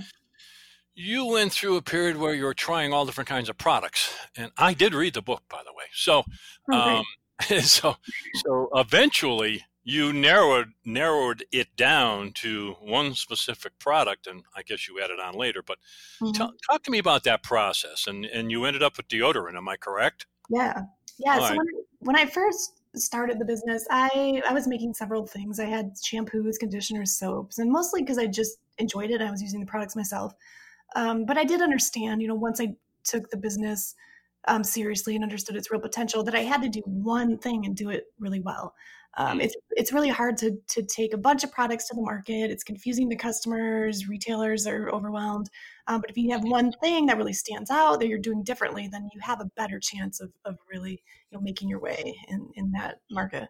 you 1.00 1.26
went 1.26 1.54
through 1.54 1.78
a 1.78 1.82
period 1.82 2.18
where 2.18 2.34
you 2.34 2.44
were 2.44 2.54
trying 2.54 2.92
all 2.92 3.06
different 3.06 3.30
kinds 3.30 3.48
of 3.48 3.58
products, 3.58 4.14
and 4.36 4.52
I 4.58 4.74
did 4.74 4.94
read 4.94 5.14
the 5.14 5.22
book, 5.22 5.44
by 5.50 5.62
the 5.64 5.72
way. 5.72 5.86
So, 5.94 6.26
okay. 6.70 6.98
um, 6.98 7.06
so, 7.62 7.96
so 8.44 8.70
eventually 8.76 9.64
you 9.90 10.14
narrowed 10.14 10.74
narrowed 10.86 11.44
it 11.52 11.76
down 11.76 12.32
to 12.34 12.76
one 12.80 13.16
specific 13.16 13.80
product, 13.80 14.28
and 14.28 14.44
I 14.56 14.62
guess 14.62 14.88
you 14.88 15.02
added 15.02 15.20
on 15.20 15.34
later. 15.34 15.64
But 15.66 15.80
mm-hmm. 16.22 16.32
t- 16.32 16.58
talk 16.70 16.84
to 16.84 16.92
me 16.92 17.00
about 17.00 17.24
that 17.24 17.42
process, 17.42 18.06
and 18.06 18.26
and 18.26 18.52
you 18.52 18.66
ended 18.66 18.84
up 18.84 18.98
with 18.98 19.08
deodorant. 19.08 19.58
Am 19.58 19.68
I 19.68 19.78
correct? 19.78 20.28
Yeah, 20.50 20.84
yeah. 21.18 21.34
All 21.34 21.42
so 21.42 21.50
right. 21.50 21.58
when, 21.58 21.68
when 22.00 22.16
I 22.16 22.28
first 22.28 22.82
started 22.96 23.40
the 23.40 23.46
business, 23.46 23.86
I 23.90 24.44
I 24.48 24.54
was 24.54 24.68
making 24.68 24.94
several 24.94 25.26
things. 25.26 25.60
I 25.60 25.66
had 25.66 25.96
shampoos, 25.96 26.60
conditioners, 26.60 27.18
soaps, 27.18 27.58
and 27.58 27.72
mostly 27.72 28.04
because 28.04 28.20
I 28.20 28.28
just 28.28 28.60
enjoyed 28.78 29.10
it. 29.10 29.22
I 29.22 29.32
was 29.32 29.42
using 29.42 29.60
the 29.60 29.66
products 29.66 29.96
myself. 29.96 30.34
Um, 30.96 31.26
but 31.26 31.38
I 31.38 31.44
did 31.44 31.62
understand, 31.62 32.22
you 32.22 32.28
know, 32.28 32.36
once 32.36 32.62
I 32.62 32.76
took 33.04 33.30
the 33.30 33.38
business 33.38 33.96
um, 34.48 34.64
seriously 34.64 35.16
and 35.16 35.24
understood 35.24 35.56
its 35.56 35.72
real 35.72 35.82
potential, 35.82 36.24
that 36.24 36.36
I 36.36 36.42
had 36.42 36.62
to 36.62 36.70
do 36.70 36.82
one 36.86 37.38
thing 37.38 37.66
and 37.66 37.76
do 37.76 37.90
it 37.90 38.06
really 38.20 38.40
well. 38.40 38.74
Um, 39.18 39.42
it's 39.42 39.56
it's 39.72 39.92
really 39.92 40.10
hard 40.10 40.38
to 40.38 40.58
to 40.70 40.84
take 40.84 41.14
a 41.14 41.18
bunch 41.18 41.44
of 41.44 41.52
products 41.52 41.88
to 41.88 41.96
the 41.96 42.02
market. 42.02 42.52
It's 42.52 42.64
confusing 42.64 43.10
to 43.10 43.16
customers. 43.16 44.08
Retailers 44.08 44.68
are 44.68 44.90
overwhelmed. 44.90 45.50
Um, 45.88 46.02
but 46.02 46.10
if 46.10 46.18
you 46.18 46.32
have 46.32 46.44
one 46.44 46.72
thing 46.84 47.08
that 47.08 47.18
really 47.18 47.34
stands 47.34 47.70
out 47.72 48.00
that 48.00 48.08
you're 48.08 48.20
doing 48.20 48.44
differently, 48.44 48.88
then 48.88 49.10
you 49.14 49.20
have 49.22 49.42
a 49.42 49.50
better 49.58 49.80
chance 49.80 50.22
of 50.22 50.32
of 50.46 50.58
really 50.72 51.02
you 51.32 51.38
know 51.38 51.42
making 51.42 51.70
your 51.70 51.80
way 51.80 52.16
in 52.28 52.50
in 52.56 52.72
that 52.72 53.00
market. 53.10 53.50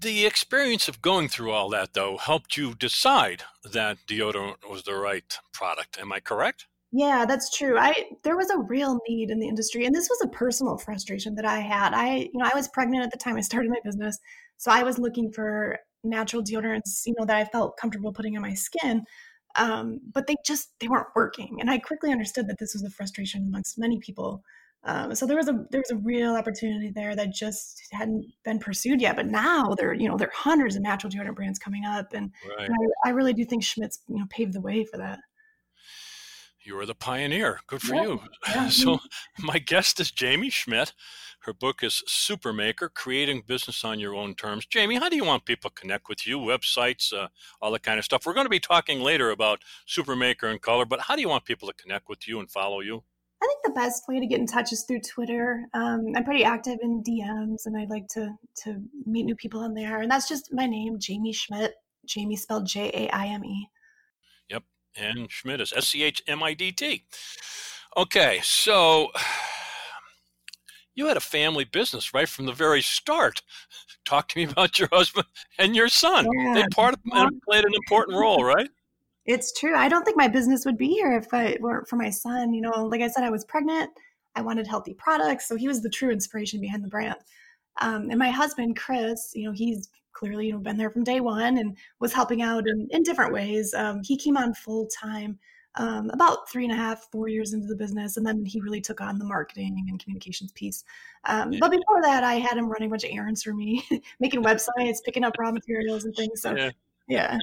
The 0.00 0.26
experience 0.26 0.86
of 0.86 1.02
going 1.02 1.28
through 1.28 1.50
all 1.50 1.68
that, 1.70 1.92
though, 1.92 2.18
helped 2.18 2.56
you 2.56 2.74
decide 2.74 3.42
that 3.64 3.98
deodorant 4.06 4.68
was 4.70 4.84
the 4.84 4.94
right 4.94 5.36
product. 5.52 5.98
Am 5.98 6.12
I 6.12 6.20
correct? 6.20 6.66
Yeah, 6.90 7.26
that's 7.26 7.54
true. 7.54 7.76
I 7.78 8.06
there 8.22 8.36
was 8.36 8.48
a 8.50 8.58
real 8.58 8.98
need 9.06 9.30
in 9.30 9.40
the 9.40 9.48
industry, 9.48 9.84
and 9.84 9.94
this 9.94 10.08
was 10.08 10.22
a 10.22 10.28
personal 10.28 10.78
frustration 10.78 11.34
that 11.34 11.44
I 11.44 11.60
had. 11.60 11.92
I, 11.92 12.30
you 12.32 12.38
know, 12.38 12.48
I 12.50 12.56
was 12.56 12.68
pregnant 12.68 13.04
at 13.04 13.10
the 13.10 13.18
time 13.18 13.36
I 13.36 13.42
started 13.42 13.70
my 13.70 13.80
business, 13.84 14.18
so 14.58 14.70
I 14.70 14.82
was 14.82 14.98
looking 14.98 15.32
for 15.32 15.78
natural 16.04 16.42
deodorants, 16.42 17.02
you 17.06 17.14
know, 17.18 17.24
that 17.24 17.36
I 17.36 17.44
felt 17.44 17.76
comfortable 17.76 18.12
putting 18.12 18.36
on 18.36 18.42
my 18.42 18.54
skin. 18.54 19.04
Um, 19.56 20.00
but 20.12 20.26
they 20.26 20.36
just 20.44 20.68
they 20.78 20.88
weren't 20.88 21.08
working, 21.16 21.56
and 21.60 21.70
I 21.70 21.78
quickly 21.78 22.12
understood 22.12 22.46
that 22.48 22.58
this 22.58 22.74
was 22.74 22.84
a 22.84 22.90
frustration 22.90 23.46
amongst 23.48 23.78
many 23.78 23.98
people. 23.98 24.42
Um, 24.84 25.14
so 25.14 25.26
there 25.26 25.36
was 25.36 25.48
a 25.48 25.64
there 25.70 25.80
was 25.80 25.90
a 25.90 25.96
real 25.96 26.36
opportunity 26.36 26.90
there 26.94 27.16
that 27.16 27.32
just 27.32 27.80
hadn't 27.90 28.26
been 28.44 28.58
pursued 28.58 29.00
yet. 29.00 29.16
But 29.16 29.26
now 29.26 29.74
there 29.76 29.94
you 29.94 30.06
know 30.08 30.16
there 30.16 30.28
are 30.28 30.32
hundreds 30.34 30.76
of 30.76 30.82
natural 30.82 31.10
deodorant 31.10 31.34
brands 31.34 31.58
coming 31.58 31.84
up, 31.84 32.12
and, 32.12 32.30
right. 32.56 32.68
and 32.68 32.76
I, 33.04 33.08
I, 33.08 33.12
really 33.12 33.32
do 33.32 33.44
think 33.44 33.64
Schmidt's 33.64 34.00
you 34.06 34.18
know 34.18 34.26
paved 34.28 34.52
the 34.52 34.60
way 34.60 34.84
for 34.84 34.98
that 34.98 35.18
you 36.68 36.76
were 36.76 36.86
the 36.86 36.94
pioneer. 36.94 37.60
Good 37.66 37.82
for 37.82 37.94
yeah. 37.94 38.02
you. 38.02 38.20
Yeah. 38.48 38.68
So, 38.68 38.98
my 39.38 39.58
guest 39.58 39.98
is 40.00 40.12
Jaime 40.16 40.50
Schmidt. 40.50 40.92
Her 41.40 41.52
book 41.54 41.82
is 41.82 42.02
Supermaker 42.06 42.92
Creating 42.92 43.42
Business 43.46 43.84
on 43.84 43.98
Your 43.98 44.14
Own 44.14 44.34
Terms. 44.34 44.66
Jaime, 44.72 44.96
how 44.96 45.08
do 45.08 45.16
you 45.16 45.24
want 45.24 45.46
people 45.46 45.70
to 45.70 45.80
connect 45.80 46.08
with 46.08 46.26
you? 46.26 46.38
Websites, 46.38 47.12
uh, 47.12 47.28
all 47.62 47.72
that 47.72 47.82
kind 47.82 47.98
of 47.98 48.04
stuff. 48.04 48.26
We're 48.26 48.34
going 48.34 48.46
to 48.46 48.50
be 48.50 48.60
talking 48.60 49.00
later 49.00 49.30
about 49.30 49.62
Supermaker 49.88 50.44
and 50.44 50.60
Color, 50.60 50.84
but 50.84 51.00
how 51.00 51.16
do 51.16 51.22
you 51.22 51.28
want 51.28 51.46
people 51.46 51.68
to 51.68 51.74
connect 51.74 52.08
with 52.08 52.28
you 52.28 52.38
and 52.38 52.50
follow 52.50 52.80
you? 52.80 53.02
I 53.42 53.46
think 53.46 53.60
the 53.64 53.80
best 53.80 54.02
way 54.08 54.20
to 54.20 54.26
get 54.26 54.40
in 54.40 54.46
touch 54.46 54.72
is 54.72 54.84
through 54.84 55.00
Twitter. 55.00 55.64
Um, 55.72 56.12
I'm 56.16 56.24
pretty 56.24 56.44
active 56.44 56.78
in 56.82 57.02
DMs, 57.02 57.66
and 57.66 57.78
I 57.78 57.86
like 57.88 58.08
to 58.08 58.34
to 58.64 58.82
meet 59.06 59.24
new 59.24 59.36
people 59.36 59.60
on 59.60 59.74
there. 59.74 60.00
And 60.02 60.10
that's 60.10 60.28
just 60.28 60.52
my 60.52 60.66
name, 60.66 60.98
Jaime 61.06 61.32
Schmidt. 61.32 61.74
Jaime 62.12 62.36
spelled 62.36 62.66
J 62.66 62.90
A 62.92 63.08
I 63.14 63.26
M 63.26 63.44
E 63.44 63.68
and 64.96 65.30
Schmidt 65.30 65.60
is 65.60 65.72
S 65.74 65.88
C 65.88 66.02
H 66.02 66.22
M 66.26 66.42
I 66.42 66.54
D 66.54 66.72
T. 66.72 67.04
Okay, 67.96 68.40
so 68.42 69.10
you 70.94 71.06
had 71.06 71.16
a 71.16 71.20
family 71.20 71.64
business 71.64 72.12
right 72.12 72.28
from 72.28 72.46
the 72.46 72.52
very 72.52 72.82
start. 72.82 73.42
Talk 74.04 74.28
to 74.28 74.38
me 74.38 74.44
about 74.50 74.78
your 74.78 74.88
husband 74.92 75.26
and 75.58 75.76
your 75.76 75.88
son. 75.88 76.26
Yeah. 76.38 76.54
They 76.54 76.64
part 76.74 76.94
of, 76.94 77.00
played 77.48 77.64
an 77.64 77.74
important 77.74 78.18
role, 78.20 78.42
right? 78.42 78.68
It's 79.24 79.52
true. 79.52 79.76
I 79.76 79.88
don't 79.88 80.04
think 80.04 80.16
my 80.16 80.28
business 80.28 80.64
would 80.64 80.78
be 80.78 80.88
here 80.88 81.12
if 81.16 81.32
it 81.32 81.60
weren't 81.60 81.86
for 81.86 81.96
my 81.96 82.10
son. 82.10 82.54
You 82.54 82.62
know, 82.62 82.86
like 82.86 83.02
I 83.02 83.08
said, 83.08 83.24
I 83.24 83.30
was 83.30 83.44
pregnant. 83.44 83.90
I 84.34 84.40
wanted 84.40 84.66
healthy 84.66 84.94
products, 84.94 85.46
so 85.46 85.56
he 85.56 85.68
was 85.68 85.82
the 85.82 85.90
true 85.90 86.10
inspiration 86.10 86.60
behind 86.60 86.82
the 86.82 86.88
brand. 86.88 87.16
Um, 87.80 88.10
and 88.10 88.18
my 88.18 88.30
husband, 88.30 88.76
Chris, 88.76 89.32
you 89.34 89.44
know, 89.44 89.52
he's 89.52 89.88
clearly 90.18 90.46
you 90.46 90.52
know 90.52 90.58
been 90.58 90.76
there 90.76 90.90
from 90.90 91.04
day 91.04 91.20
one 91.20 91.58
and 91.58 91.76
was 92.00 92.12
helping 92.12 92.42
out 92.42 92.66
in, 92.66 92.88
in 92.90 93.02
different 93.02 93.32
ways. 93.32 93.72
Um, 93.74 94.02
he 94.02 94.16
came 94.16 94.36
on 94.36 94.54
full 94.54 94.86
time 94.86 95.38
um, 95.76 96.10
about 96.10 96.50
three 96.50 96.64
and 96.64 96.72
a 96.72 96.76
half, 96.76 97.08
four 97.12 97.28
years 97.28 97.52
into 97.52 97.66
the 97.66 97.76
business, 97.76 98.16
and 98.16 98.26
then 98.26 98.44
he 98.44 98.60
really 98.60 98.80
took 98.80 99.00
on 99.00 99.18
the 99.18 99.24
marketing 99.24 99.86
and 99.88 100.00
communications 100.02 100.50
piece. 100.52 100.84
Um, 101.24 101.54
but 101.60 101.70
before 101.70 102.02
that, 102.02 102.24
I 102.24 102.34
had 102.34 102.56
him 102.56 102.68
running 102.68 102.88
a 102.88 102.90
bunch 102.90 103.04
of 103.04 103.10
errands 103.12 103.42
for 103.42 103.54
me, 103.54 103.84
making 104.20 104.42
websites, 104.42 104.96
picking 105.04 105.24
up 105.24 105.34
raw 105.38 105.52
materials 105.52 106.04
and 106.04 106.14
things. 106.16 106.42
So 106.42 106.56
yeah. 106.56 106.70
yeah. 107.06 107.38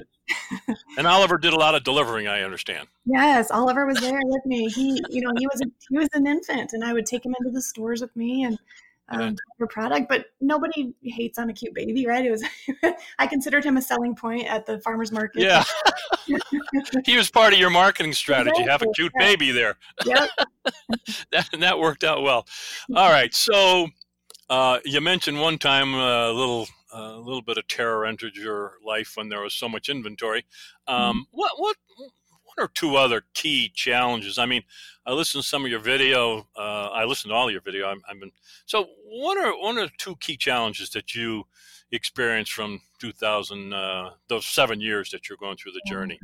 and 0.98 1.06
Oliver 1.06 1.38
did 1.38 1.54
a 1.54 1.56
lot 1.56 1.74
of 1.74 1.84
delivering, 1.84 2.28
I 2.28 2.42
understand. 2.42 2.88
Yes, 3.06 3.50
Oliver 3.50 3.86
was 3.86 3.98
there 4.00 4.20
with 4.22 4.44
me. 4.44 4.68
He, 4.68 5.02
you 5.08 5.22
know, 5.22 5.32
he 5.38 5.46
was 5.46 5.62
a, 5.62 5.66
he 5.88 5.96
was 5.96 6.08
an 6.12 6.26
infant, 6.26 6.74
and 6.74 6.84
I 6.84 6.92
would 6.92 7.06
take 7.06 7.24
him 7.24 7.34
into 7.40 7.52
the 7.52 7.62
stores 7.62 8.02
with 8.02 8.14
me, 8.16 8.44
and 8.44 8.58
um, 9.08 9.36
your 9.58 9.68
product, 9.68 10.08
but 10.08 10.26
nobody 10.40 10.92
hates 11.02 11.38
on 11.38 11.48
a 11.50 11.52
cute 11.52 11.74
baby, 11.74 12.06
right? 12.06 12.24
It 12.24 12.30
was, 12.30 12.44
I 13.18 13.26
considered 13.26 13.64
him 13.64 13.76
a 13.76 13.82
selling 13.82 14.16
point 14.16 14.46
at 14.46 14.66
the 14.66 14.80
farmer's 14.80 15.12
market. 15.12 15.42
Yeah. 15.42 15.64
he 17.04 17.16
was 17.16 17.30
part 17.30 17.52
of 17.52 17.58
your 17.58 17.70
marketing 17.70 18.12
strategy. 18.12 18.62
Exactly. 18.62 18.70
Have 18.70 18.82
a 18.82 18.92
cute 18.94 19.12
yeah. 19.18 19.26
baby 19.26 19.50
there. 19.52 19.76
Yep. 20.04 20.30
that, 21.32 21.48
that 21.60 21.78
worked 21.78 22.04
out 22.04 22.22
well. 22.22 22.46
All 22.94 23.10
right. 23.10 23.32
So 23.32 23.88
uh, 24.50 24.78
you 24.84 25.00
mentioned 25.00 25.40
one 25.40 25.58
time 25.58 25.94
a 25.94 26.30
little, 26.30 26.66
a 26.92 27.16
little 27.16 27.42
bit 27.42 27.58
of 27.58 27.68
terror 27.68 28.06
entered 28.06 28.34
your 28.36 28.74
life 28.84 29.12
when 29.14 29.28
there 29.28 29.40
was 29.40 29.54
so 29.54 29.68
much 29.68 29.88
inventory. 29.88 30.44
Um, 30.88 30.98
mm-hmm. 30.98 31.18
What, 31.30 31.52
what, 31.58 31.76
one 32.56 32.64
or 32.64 32.68
two 32.68 32.96
other 32.96 33.22
key 33.34 33.70
challenges. 33.74 34.38
I 34.38 34.46
mean, 34.46 34.62
I 35.04 35.12
listened 35.12 35.42
to 35.42 35.48
some 35.48 35.64
of 35.64 35.70
your 35.70 35.80
video. 35.80 36.46
Uh, 36.56 36.88
I 36.92 37.04
listened 37.04 37.30
to 37.30 37.34
all 37.34 37.50
your 37.50 37.60
video. 37.60 37.86
i 37.86 37.94
have 38.08 38.20
been 38.20 38.32
so 38.66 38.86
one 39.04 39.38
or 39.38 39.60
one 39.60 39.78
or 39.78 39.88
two 39.98 40.16
key 40.16 40.36
challenges 40.36 40.90
that 40.90 41.14
you 41.14 41.44
experienced 41.92 42.52
from 42.52 42.80
2000, 43.00 43.72
uh, 43.72 44.10
those 44.28 44.46
seven 44.46 44.80
years 44.80 45.10
that 45.10 45.28
you're 45.28 45.38
going 45.38 45.56
through 45.56 45.72
the 45.72 45.82
journey. 45.86 46.18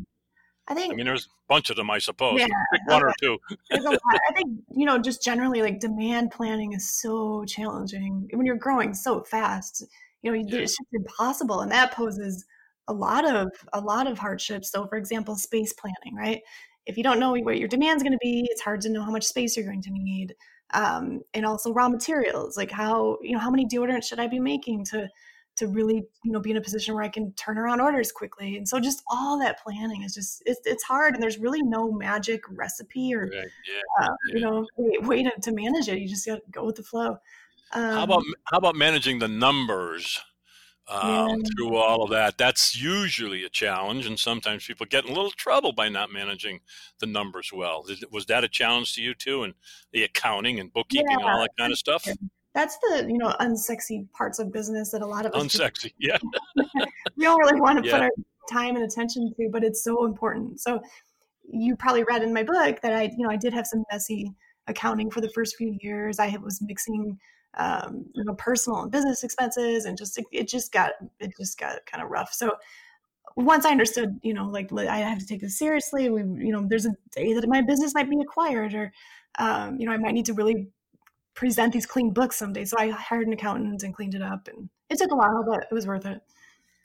I 0.69 0.75
think. 0.75 0.93
I 0.93 0.97
mean, 0.97 1.07
there's 1.07 1.27
a 1.27 1.29
bunch 1.49 1.71
of 1.71 1.77
them, 1.77 1.91
I 1.91 1.99
suppose. 1.99 2.39
Yeah, 2.39 2.47
Pick 2.73 2.83
one 2.87 3.03
or 3.03 3.13
two. 3.21 3.37
there's 3.71 3.85
a 3.85 3.91
lot. 3.91 4.01
I 4.29 4.33
think 4.33 4.61
you 4.75 4.87
know, 4.87 4.99
just 4.99 5.23
generally, 5.23 5.61
like 5.61 5.81
demand 5.81 6.31
planning 6.31 6.73
is 6.73 7.01
so 7.01 7.45
challenging 7.47 8.29
when 8.33 8.47
you're 8.47 8.57
growing 8.57 8.95
so 8.95 9.23
fast. 9.25 9.85
You 10.23 10.31
know, 10.31 10.39
yeah. 10.39 10.61
it's 10.61 10.77
just 10.77 10.89
impossible, 10.93 11.61
and 11.61 11.73
that 11.73 11.93
poses 11.93 12.45
a 12.89 12.93
lot 12.93 13.29
of 13.29 13.51
a 13.73 13.81
lot 13.81 14.07
of 14.07 14.19
hardships. 14.19 14.71
So, 14.71 14.87
for 14.87 14.97
example, 14.97 15.37
space 15.37 15.73
planning, 15.73 16.17
right? 16.17 16.41
If 16.87 16.97
you 16.97 17.03
don't 17.03 17.21
know 17.21 17.33
what 17.33 17.59
your 17.59 17.69
demand 17.69 17.99
is 17.99 18.03
going 18.03 18.13
to 18.13 18.19
be, 18.21 18.47
it's 18.51 18.61
hard 18.61 18.81
to 18.83 18.91
know 18.91 19.03
how 19.03 19.13
much 19.13 19.25
space 19.25 19.57
you're 19.57 19.67
going 19.67 19.83
to 19.83 19.91
need. 19.91 20.35
Um, 20.75 21.21
and 21.35 21.45
also 21.45 21.73
raw 21.73 21.89
materials, 21.89 22.57
like 22.57 22.71
how 22.71 23.19
you 23.23 23.33
know 23.33 23.39
how 23.39 23.51
many 23.51 23.67
deodorants 23.67 24.05
should 24.05 24.19
I 24.19 24.27
be 24.27 24.41
making 24.41 24.85
to 24.87 25.09
to 25.55 25.69
really 25.69 26.03
you 26.25 26.33
know 26.33 26.41
be 26.41 26.51
in 26.51 26.57
a 26.57 26.63
position 26.63 26.95
where 26.95 27.05
I 27.05 27.09
can 27.09 27.33
turn 27.35 27.59
around 27.59 27.81
orders 27.81 28.11
quickly. 28.11 28.57
And 28.57 28.67
so 28.67 28.81
just 28.81 29.03
all 29.11 29.39
that 29.41 29.63
planning 29.63 30.03
is 30.03 30.15
just 30.15 30.43
it's, 30.47 30.61
it's 30.65 30.83
hard, 30.83 31.15
and 31.15 31.23
there's 31.23 31.39
really 31.39 31.63
no 31.63 31.93
magic 31.93 32.43
recipe 32.51 33.15
or 33.15 33.25
right. 33.27 33.49
yeah. 33.69 34.07
uh, 34.07 34.15
you 34.29 34.41
know 34.41 34.67
way, 35.07 35.23
to, 35.23 35.31
to 35.43 35.53
manage 35.53 35.89
it. 35.89 35.99
You 35.99 36.09
just 36.09 36.27
got 36.27 36.37
to 36.37 36.43
go 36.51 36.65
with 36.65 36.77
the 36.77 36.83
flow. 36.83 37.19
Um, 37.75 37.95
how 37.95 38.05
about 38.05 38.25
how 38.51 38.59
about 38.59 38.75
managing 38.75 39.19
the 39.19 39.29
numbers? 39.29 40.21
Um, 40.89 41.29
yeah. 41.29 41.37
through 41.57 41.77
all 41.77 42.03
of 42.03 42.11
that. 42.11 42.39
That's 42.39 42.81
usually 42.81 43.45
a 43.45 43.49
challenge, 43.49 44.07
and 44.07 44.19
sometimes 44.19 44.67
people 44.67 44.87
get 44.87 45.05
in 45.05 45.11
a 45.11 45.15
little 45.15 45.31
trouble 45.31 45.73
by 45.73 45.89
not 45.89 46.13
managing 46.13 46.61
the 47.01 47.07
numbers 47.07 47.51
well. 47.53 47.87
Was 48.11 48.27
that 48.27 48.45
a 48.45 48.49
challenge 48.49 48.95
to 48.95 49.03
you 49.03 49.15
too, 49.15 49.45
and 49.45 49.55
the 49.93 50.05
accounting 50.05 50.61
and 50.61 50.73
bookkeeping 50.73 51.07
yeah. 51.09 51.17
and 51.17 51.25
all 51.25 51.41
that 51.41 51.51
kind 51.59 51.73
of 51.73 51.79
stuff? 51.79 52.07
That's 52.55 52.77
the 52.79 53.07
you 53.09 53.19
know 53.19 53.35
unsexy 53.41 54.11
parts 54.13 54.39
of 54.39 54.53
business 54.53 54.91
that 54.91 55.03
a 55.03 55.07
lot 55.07 55.27
of 55.27 55.33
us 55.33 55.43
unsexy, 55.43 55.93
yeah. 55.99 56.19
we 57.17 57.25
don't 57.25 57.39
really 57.39 57.61
want 57.61 57.83
to 57.83 57.89
yeah. 57.89 57.97
put 57.97 58.03
our 58.03 58.11
time 58.51 58.77
and 58.77 58.85
attention 58.85 59.33
to, 59.37 59.49
but 59.51 59.65
it's 59.65 59.83
so 59.85 60.05
important. 60.05 60.61
So 60.61 60.83
you 61.51 61.77
probably 61.77 62.05
read 62.05 62.23
in 62.23 62.33
my 62.33 62.43
book 62.43 62.81
that 62.83 62.93
I 62.93 63.03
you 63.17 63.25
know 63.25 63.31
I 63.31 63.37
did 63.37 63.55
have 63.55 63.67
some 63.67 63.85
messy 63.91 64.33
accounting 64.67 65.11
for 65.11 65.21
the 65.21 65.31
first 65.31 65.57
few 65.57 65.77
years. 65.81 66.19
I 66.19 66.37
was 66.43 66.61
mixing 66.61 67.19
um, 67.55 68.07
you 68.15 68.25
know, 68.25 68.35
personal 68.35 68.81
and 68.81 68.91
business 68.91 69.25
expenses, 69.25 69.85
and 69.85 69.97
just 69.99 70.19
it, 70.19 70.25
it 70.33 70.49
just 70.49 70.73
got 70.73 70.93
it 71.21 71.33
just 71.37 71.59
got 71.59 71.85
kind 71.87 72.03
of 72.03 72.11
rough. 72.11 72.33
So 72.33 72.57
once 73.37 73.65
I 73.65 73.71
understood, 73.71 74.19
you 74.23 74.35
know, 74.35 74.47
like 74.47 74.73
I 74.73 74.99
have 74.99 75.19
to 75.19 75.27
take 75.27 75.41
this 75.41 75.59
seriously. 75.59 76.11
We, 76.11 76.21
you 76.21 76.53
know, 76.53 76.67
there's 76.67 76.87
a 76.87 76.95
day 77.15 77.35
that 77.35 77.49
my 77.49 77.63
business 77.63 77.95
might 77.95 78.11
be 78.11 78.21
acquired, 78.21 78.75
or 78.75 78.93
um, 79.39 79.79
you 79.79 79.87
know, 79.87 79.93
I 79.93 79.97
might 79.97 80.15
need 80.15 80.27
to 80.27 80.35
really 80.35 80.69
present 81.35 81.73
these 81.73 81.87
clean 81.87 82.13
books 82.13 82.37
someday. 82.37 82.65
So 82.65 82.77
I 82.79 82.91
hired 82.91 83.27
an 83.27 83.33
accountant 83.33 83.83
and 83.83 83.95
cleaned 83.95 84.15
it 84.15 84.23
up, 84.23 84.49
and 84.49 84.69
it 84.91 84.99
took 84.99 85.13
a 85.13 85.17
while, 85.17 85.45
but 85.47 85.67
it 85.71 85.75
was 85.75 85.87
worth 85.87 86.07
it. 86.07 86.21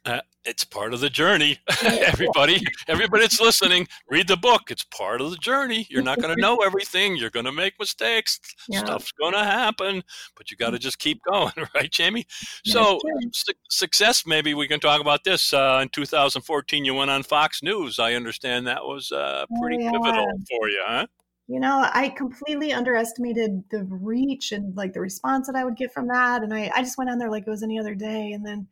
Uh, 0.08 0.22
it's 0.46 0.64
part 0.64 0.94
of 0.94 1.02
the 1.02 1.10
journey. 1.10 1.60
everybody, 1.84 2.66
everybody 2.88 3.24
that's 3.24 3.42
listening, 3.42 3.86
read 4.10 4.30
the 4.30 4.38
book. 4.38 4.72
It's 4.72 4.86
part 4.86 5.20
of 5.20 5.32
the 5.32 5.38
journey. 5.38 5.86
You're 5.90 6.02
not 6.02 6.22
going 6.22 6.34
to 6.34 6.42
know 6.42 6.60
everything. 6.60 7.18
You're 7.18 7.30
going 7.30 7.46
to 7.46 7.52
make 7.52 7.74
mistakes. 7.78 8.40
Yeah. 8.70 8.80
Stuff's 8.80 9.12
going 9.12 9.34
to 9.34 9.44
happen, 9.44 10.02
but 10.38 10.50
you 10.50 10.56
got 10.56 10.70
to 10.70 10.80
just 10.80 11.00
keep 11.00 11.20
going, 11.30 11.52
right, 11.76 11.94
Jaime? 11.94 12.26
So, 12.64 13.02
su- 13.34 13.54
success. 13.70 14.26
Maybe 14.26 14.54
we 14.54 14.70
can 14.70 14.80
talk 14.80 15.02
about 15.02 15.26
this. 15.26 15.52
Uh, 15.54 15.80
in 15.82 15.90
2014, 15.90 16.86
you 16.86 16.94
went 16.94 17.12
on 17.12 17.24
Fox 17.24 17.62
News. 17.62 18.00
I 18.00 18.14
understand 18.14 18.66
that 18.68 18.86
was 18.86 19.12
uh, 19.12 19.46
oh, 19.52 19.62
pretty 19.62 19.84
oh, 19.84 19.86
yeah. 19.86 19.92
pivotal 19.92 20.28
for 20.50 20.70
you, 20.70 20.82
huh? 20.86 21.08
You 21.50 21.60
know, 21.60 21.90
I 21.92 22.10
completely 22.10 22.72
underestimated 22.72 23.64
the 23.72 23.84
reach 23.90 24.54
and 24.54 24.76
like 24.78 24.94
the 24.94 25.02
response 25.02 25.48
that 25.48 25.56
I 25.58 25.66
would 25.66 25.76
get 25.76 25.94
from 25.94 26.08
that. 26.08 26.44
And 26.44 26.54
I, 26.54 26.72
I 26.74 26.82
just 26.82 26.98
went 26.98 27.10
on 27.10 27.18
there 27.18 27.32
like 27.32 27.48
it 27.48 27.50
was 27.50 27.64
any 27.64 27.80
other 27.80 27.96
day. 27.96 28.32
And 28.32 28.46
then 28.46 28.68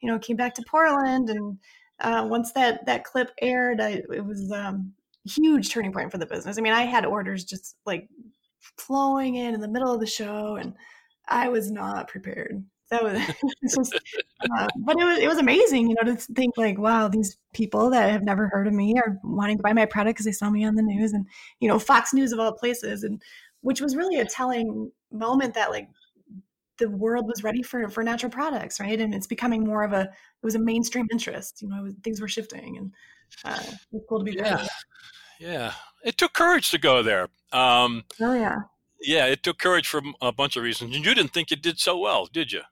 you 0.00 0.10
know, 0.10 0.18
came 0.18 0.36
back 0.36 0.54
to 0.54 0.64
Portland, 0.68 1.30
and 1.30 1.58
uh, 2.00 2.26
once 2.28 2.52
that 2.52 2.86
that 2.86 3.04
clip 3.04 3.30
aired, 3.40 3.80
I, 3.80 4.02
it 4.12 4.24
was 4.24 4.50
um, 4.52 4.92
huge 5.24 5.70
turning 5.70 5.92
point 5.92 6.10
for 6.10 6.18
the 6.18 6.26
business. 6.26 6.58
I 6.58 6.60
mean, 6.60 6.72
I 6.72 6.82
had 6.82 7.04
orders 7.04 7.44
just 7.44 7.76
like 7.86 8.08
flowing 8.76 9.36
in 9.36 9.54
in 9.54 9.60
the 9.60 9.68
middle 9.68 9.92
of 9.92 10.00
the 10.00 10.06
show, 10.06 10.56
and 10.56 10.74
I 11.28 11.48
was 11.48 11.70
not 11.70 12.08
prepared. 12.08 12.64
That 12.90 13.04
was 13.04 13.20
just, 13.76 13.94
uh, 14.58 14.68
but 14.78 14.96
it 14.98 15.04
was 15.04 15.18
it 15.18 15.28
was 15.28 15.38
amazing, 15.38 15.88
you 15.88 15.96
know, 16.00 16.12
to 16.12 16.16
think 16.34 16.54
like, 16.56 16.78
wow, 16.78 17.08
these 17.08 17.36
people 17.54 17.90
that 17.90 18.10
have 18.10 18.22
never 18.22 18.48
heard 18.48 18.66
of 18.66 18.72
me 18.72 18.94
are 18.98 19.18
wanting 19.22 19.58
to 19.58 19.62
buy 19.62 19.72
my 19.72 19.86
product 19.86 20.16
because 20.16 20.26
they 20.26 20.32
saw 20.32 20.50
me 20.50 20.64
on 20.64 20.74
the 20.74 20.82
news, 20.82 21.12
and 21.12 21.26
you 21.60 21.68
know, 21.68 21.78
Fox 21.78 22.12
News 22.12 22.32
of 22.32 22.40
all 22.40 22.52
places, 22.52 23.04
and 23.04 23.22
which 23.60 23.80
was 23.80 23.96
really 23.96 24.18
a 24.18 24.24
telling 24.24 24.90
moment 25.12 25.54
that 25.54 25.70
like 25.70 25.88
the 26.80 26.90
world 26.90 27.26
was 27.28 27.44
ready 27.44 27.62
for 27.62 27.88
for 27.88 28.02
natural 28.02 28.30
products, 28.30 28.80
right? 28.80 29.00
And 29.00 29.14
it's 29.14 29.28
becoming 29.28 29.64
more 29.64 29.84
of 29.84 29.92
a 29.92 30.02
it 30.02 30.42
was 30.42 30.56
a 30.56 30.58
mainstream 30.58 31.06
interest. 31.12 31.62
You 31.62 31.68
know, 31.68 31.82
was, 31.84 31.94
things 32.02 32.20
were 32.20 32.28
shifting, 32.28 32.76
and 32.76 32.92
uh, 33.44 33.62
it's 33.92 34.04
cool 34.08 34.18
to 34.18 34.24
be 34.24 34.32
yeah. 34.32 34.56
there. 34.56 34.66
Yeah, 35.38 35.72
it 36.04 36.18
took 36.18 36.32
courage 36.32 36.70
to 36.72 36.78
go 36.78 37.02
there. 37.02 37.28
Um, 37.52 38.04
oh 38.20 38.34
yeah. 38.34 38.56
Yeah, 39.02 39.26
it 39.26 39.42
took 39.42 39.58
courage 39.58 39.88
for 39.88 40.02
a 40.20 40.32
bunch 40.32 40.56
of 40.56 40.62
reasons, 40.62 40.94
and 40.94 41.06
you 41.06 41.14
didn't 41.14 41.32
think 41.32 41.52
it 41.52 41.62
did 41.62 41.78
so 41.78 41.96
well, 41.98 42.26
did 42.26 42.52
you? 42.52 42.62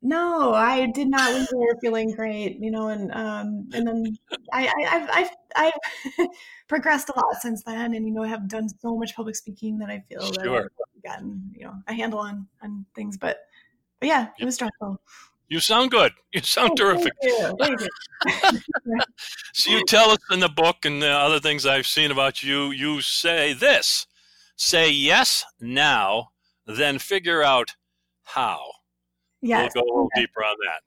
No, 0.00 0.54
I 0.54 0.86
did 0.86 1.08
not 1.08 1.34
leave 1.34 1.48
there 1.50 1.76
feeling 1.80 2.12
great, 2.12 2.58
you 2.60 2.70
know, 2.70 2.88
and 2.88 3.10
um, 3.12 3.68
and 3.72 3.86
then 3.86 4.16
I, 4.52 4.68
I, 4.68 4.88
have 4.88 5.10
I've, 5.12 5.30
I've 5.56 6.28
progressed 6.68 7.08
a 7.08 7.18
lot 7.18 7.34
since 7.40 7.64
then, 7.64 7.94
and 7.94 8.06
you 8.06 8.12
know, 8.12 8.22
I 8.22 8.28
have 8.28 8.48
done 8.48 8.68
so 8.68 8.96
much 8.96 9.16
public 9.16 9.34
speaking 9.34 9.78
that 9.78 9.90
I 9.90 10.04
feel 10.08 10.32
sure. 10.34 10.62
that 10.62 10.68
I've 10.96 11.02
gotten, 11.02 11.50
you 11.52 11.64
know, 11.64 11.74
a 11.88 11.94
handle 11.94 12.20
on 12.20 12.46
on 12.62 12.86
things. 12.94 13.16
But, 13.16 13.38
but 14.00 14.08
yeah, 14.08 14.28
it 14.38 14.44
was 14.44 14.56
stressful. 14.56 15.00
You 15.48 15.60
sound 15.60 15.90
good. 15.90 16.12
You 16.32 16.42
sound 16.42 16.72
oh, 16.72 16.74
terrific. 16.74 17.14
Thank 17.22 17.40
you. 17.40 17.56
Thank 17.58 17.80
you. 17.80 19.00
so 19.54 19.70
you 19.70 19.82
tell 19.86 20.10
us 20.10 20.18
in 20.30 20.40
the 20.40 20.48
book 20.50 20.84
and 20.84 21.00
the 21.00 21.10
other 21.10 21.40
things 21.40 21.64
I've 21.64 21.86
seen 21.86 22.10
about 22.10 22.42
you. 22.42 22.70
You 22.70 23.00
say 23.00 23.54
this: 23.54 24.06
say 24.56 24.90
yes 24.90 25.46
now, 25.58 26.28
then 26.66 26.98
figure 26.98 27.42
out 27.42 27.76
how. 28.24 28.60
Yes. 29.40 29.72
We'll 29.74 29.82
go 29.82 29.86
a 29.86 29.90
little 29.90 30.10
deeper 30.14 30.44
on 30.44 30.56
that. 30.66 30.82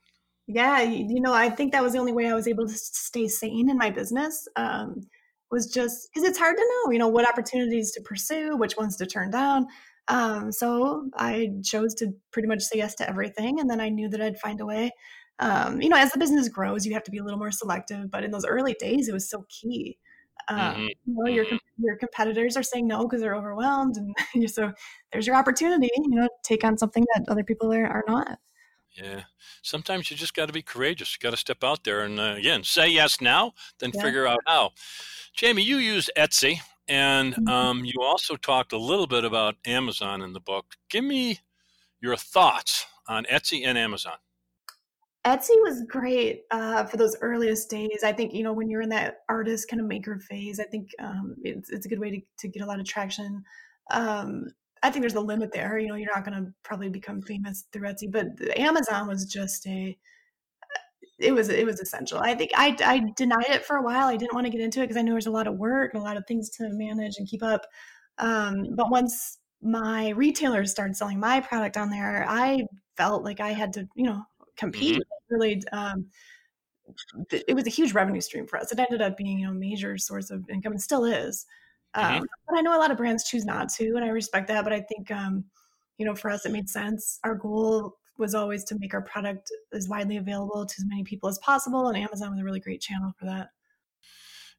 Yeah, 0.45 0.81
you 0.81 1.21
know, 1.21 1.33
I 1.33 1.49
think 1.49 1.71
that 1.71 1.81
was 1.81 1.93
the 1.93 1.99
only 1.99 2.11
way 2.11 2.27
I 2.27 2.35
was 2.35 2.47
able 2.47 2.67
to 2.67 2.73
stay 2.73 3.27
sane 3.27 3.69
in 3.69 3.77
my 3.77 3.89
business. 3.89 4.47
Um, 4.55 5.07
was 5.49 5.67
just 5.67 6.09
because 6.13 6.27
it's 6.27 6.39
hard 6.39 6.55
to 6.55 6.63
know, 6.63 6.91
you 6.91 6.99
know, 6.99 7.07
what 7.07 7.27
opportunities 7.27 7.91
to 7.91 8.01
pursue, 8.01 8.55
which 8.55 8.77
ones 8.77 8.95
to 8.97 9.05
turn 9.05 9.31
down. 9.31 9.67
Um, 10.07 10.51
so 10.51 11.09
I 11.15 11.51
chose 11.63 11.93
to 11.95 12.13
pretty 12.31 12.47
much 12.47 12.61
say 12.61 12.77
yes 12.77 12.95
to 12.95 13.09
everything, 13.09 13.59
and 13.59 13.69
then 13.69 13.79
I 13.79 13.89
knew 13.89 14.09
that 14.09 14.21
I'd 14.21 14.39
find 14.39 14.59
a 14.61 14.65
way. 14.65 14.91
Um, 15.39 15.81
you 15.81 15.89
know, 15.89 15.97
as 15.97 16.11
the 16.11 16.19
business 16.19 16.49
grows, 16.49 16.85
you 16.85 16.93
have 16.93 17.03
to 17.03 17.11
be 17.11 17.17
a 17.17 17.23
little 17.23 17.39
more 17.39 17.51
selective. 17.51 18.11
But 18.11 18.23
in 18.23 18.31
those 18.31 18.45
early 18.45 18.75
days, 18.79 19.07
it 19.07 19.13
was 19.13 19.29
so 19.29 19.45
key. 19.49 19.97
Um, 20.47 20.59
mm-hmm. 20.59 20.81
You 20.81 20.95
know, 21.05 21.31
your 21.31 21.45
mm-hmm. 21.45 21.55
your 21.83 21.97
competitors 21.97 22.57
are 22.57 22.63
saying 22.63 22.87
no 22.87 23.03
because 23.03 23.21
they're 23.21 23.35
overwhelmed, 23.35 23.97
and 23.97 24.49
so 24.51 24.71
there's 25.11 25.27
your 25.27 25.35
opportunity. 25.35 25.89
You 25.95 26.09
know, 26.09 26.29
take 26.43 26.63
on 26.63 26.77
something 26.77 27.05
that 27.13 27.25
other 27.27 27.43
people 27.43 27.73
are, 27.73 27.85
are 27.85 28.03
not. 28.07 28.39
Yeah. 28.93 29.21
Sometimes 29.61 30.11
you 30.11 30.17
just 30.17 30.33
got 30.33 30.47
to 30.47 30.53
be 30.53 30.61
courageous. 30.61 31.15
You 31.15 31.25
got 31.25 31.31
to 31.31 31.37
step 31.37 31.63
out 31.63 31.83
there 31.83 32.01
and 32.01 32.19
uh, 32.19 32.35
again 32.37 32.63
say 32.63 32.89
yes 32.89 33.21
now, 33.21 33.53
then 33.79 33.91
yeah. 33.93 34.01
figure 34.01 34.27
out 34.27 34.39
how. 34.45 34.71
Jaime, 35.39 35.61
you 35.61 35.77
use 35.77 36.09
Etsy, 36.17 36.59
and 36.91 37.33
mm-hmm. 37.33 37.47
um, 37.47 37.85
you 37.85 38.01
also 38.01 38.35
talked 38.35 38.73
a 38.73 38.77
little 38.77 39.07
bit 39.07 39.23
about 39.23 39.55
Amazon 39.65 40.21
in 40.21 40.33
the 40.33 40.41
book. 40.41 40.75
Give 40.89 41.05
me 41.05 41.39
your 42.01 42.17
thoughts 42.17 42.85
on 43.07 43.23
Etsy 43.31 43.65
and 43.65 43.77
Amazon. 43.77 44.17
Etsy 45.25 45.55
was 45.61 45.83
great 45.87 46.41
uh, 46.51 46.83
for 46.83 46.97
those 46.97 47.15
earliest 47.21 47.69
days. 47.69 48.01
I 48.03 48.11
think 48.11 48.33
you 48.33 48.43
know 48.43 48.51
when 48.51 48.69
you're 48.69 48.81
in 48.81 48.89
that 48.89 49.19
artist 49.29 49.69
kind 49.69 49.79
of 49.79 49.87
maker 49.87 50.19
phase, 50.19 50.59
I 50.59 50.65
think 50.65 50.89
um, 50.99 51.35
it's 51.43 51.69
it's 51.69 51.85
a 51.85 51.89
good 51.89 51.99
way 51.99 52.11
to, 52.11 52.21
to 52.39 52.47
get 52.49 52.63
a 52.63 52.65
lot 52.65 52.81
of 52.81 52.85
traction. 52.85 53.41
Um, 53.91 54.47
I 54.83 54.89
think 54.89 55.03
there's 55.03 55.15
a 55.15 55.21
limit 55.21 55.53
there. 55.53 55.77
You 55.77 55.87
know, 55.87 55.95
you're 55.95 56.13
not 56.13 56.25
going 56.25 56.43
to 56.43 56.51
probably 56.63 56.89
become 56.89 57.21
famous 57.21 57.65
through 57.71 57.87
Etsy, 57.87 58.11
but 58.11 58.27
Amazon 58.57 59.07
was 59.07 59.25
just 59.25 59.65
a 59.65 59.97
it 61.21 61.31
was 61.31 61.49
it 61.49 61.65
was 61.65 61.79
essential. 61.79 62.19
I 62.19 62.35
think 62.35 62.51
I 62.55 62.75
I 62.83 63.11
denied 63.15 63.49
it 63.49 63.65
for 63.65 63.77
a 63.77 63.81
while. 63.81 64.07
I 64.07 64.17
didn't 64.17 64.33
want 64.33 64.45
to 64.45 64.51
get 64.51 64.61
into 64.61 64.79
it 64.79 64.83
because 64.83 64.97
I 64.97 65.01
knew 65.01 65.11
there's 65.11 65.27
a 65.27 65.31
lot 65.31 65.47
of 65.47 65.57
work 65.57 65.93
and 65.93 66.01
a 66.01 66.05
lot 66.05 66.17
of 66.17 66.25
things 66.27 66.49
to 66.51 66.69
manage 66.69 67.17
and 67.17 67.27
keep 67.27 67.43
up. 67.43 67.65
Um, 68.17 68.67
but 68.75 68.89
once 68.89 69.37
my 69.61 70.09
retailers 70.09 70.71
started 70.71 70.95
selling 70.95 71.19
my 71.19 71.39
product 71.39 71.77
on 71.77 71.89
there, 71.89 72.25
I 72.27 72.65
felt 72.97 73.23
like 73.23 73.39
I 73.39 73.51
had 73.51 73.73
to, 73.73 73.87
you 73.95 74.05
know, 74.05 74.23
compete. 74.57 74.97
Mm-hmm. 74.97 75.35
Really, 75.35 75.63
um, 75.71 76.07
it 77.31 77.55
was 77.55 77.67
a 77.67 77.69
huge 77.69 77.93
revenue 77.93 78.21
stream 78.21 78.45
for 78.45 78.59
us. 78.59 78.71
It 78.71 78.79
ended 78.79 79.01
up 79.01 79.15
being 79.15 79.39
you 79.39 79.45
know, 79.45 79.51
a 79.51 79.55
major 79.55 79.97
source 79.97 80.29
of 80.29 80.49
income 80.49 80.73
and 80.73 80.81
still 80.81 81.05
is. 81.05 81.45
Mm-hmm. 81.95 82.17
Um, 82.17 82.27
but 82.47 82.57
I 82.57 82.61
know 82.61 82.77
a 82.77 82.79
lot 82.79 82.91
of 82.91 82.97
brands 82.97 83.23
choose 83.23 83.45
not 83.45 83.69
to, 83.73 83.95
and 83.95 84.03
I 84.03 84.09
respect 84.09 84.47
that. 84.47 84.63
But 84.63 84.73
I 84.73 84.81
think, 84.81 85.11
um, 85.11 85.45
you 85.97 86.05
know, 86.05 86.15
for 86.15 86.29
us, 86.29 86.45
it 86.45 86.51
made 86.51 86.69
sense. 86.69 87.19
Our 87.23 87.35
goal 87.35 87.95
was 88.21 88.35
always 88.35 88.63
to 88.65 88.77
make 88.79 88.93
our 88.93 89.01
product 89.01 89.51
as 89.73 89.89
widely 89.89 90.15
available 90.15 90.65
to 90.65 90.75
as 90.79 90.85
many 90.87 91.03
people 91.03 91.27
as 91.27 91.39
possible, 91.39 91.87
and 91.87 91.97
Amazon 91.97 92.31
was 92.31 92.39
a 92.39 92.43
really 92.43 92.61
great 92.61 92.79
channel 92.79 93.11
for 93.19 93.25
that. 93.25 93.49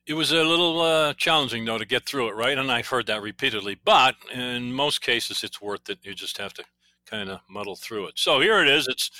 It 0.04 0.14
was 0.14 0.32
a 0.32 0.42
little 0.42 0.80
uh, 0.80 1.14
challenging, 1.14 1.64
though, 1.64 1.78
to 1.78 1.86
get 1.86 2.04
through 2.04 2.28
it, 2.28 2.34
right? 2.34 2.58
And 2.58 2.70
I've 2.70 2.88
heard 2.88 3.06
that 3.06 3.22
repeatedly. 3.22 3.78
But 3.84 4.16
in 4.34 4.72
most 4.72 5.00
cases, 5.00 5.44
it's 5.44 5.62
worth 5.62 5.88
it. 5.88 6.00
You 6.02 6.12
just 6.12 6.38
have 6.38 6.52
to 6.54 6.64
kind 7.06 7.30
of 7.30 7.38
muddle 7.48 7.76
through 7.76 8.08
it. 8.08 8.18
So 8.18 8.40
here 8.40 8.60
it 8.60 8.68
is. 8.68 8.88
It's, 8.88 9.10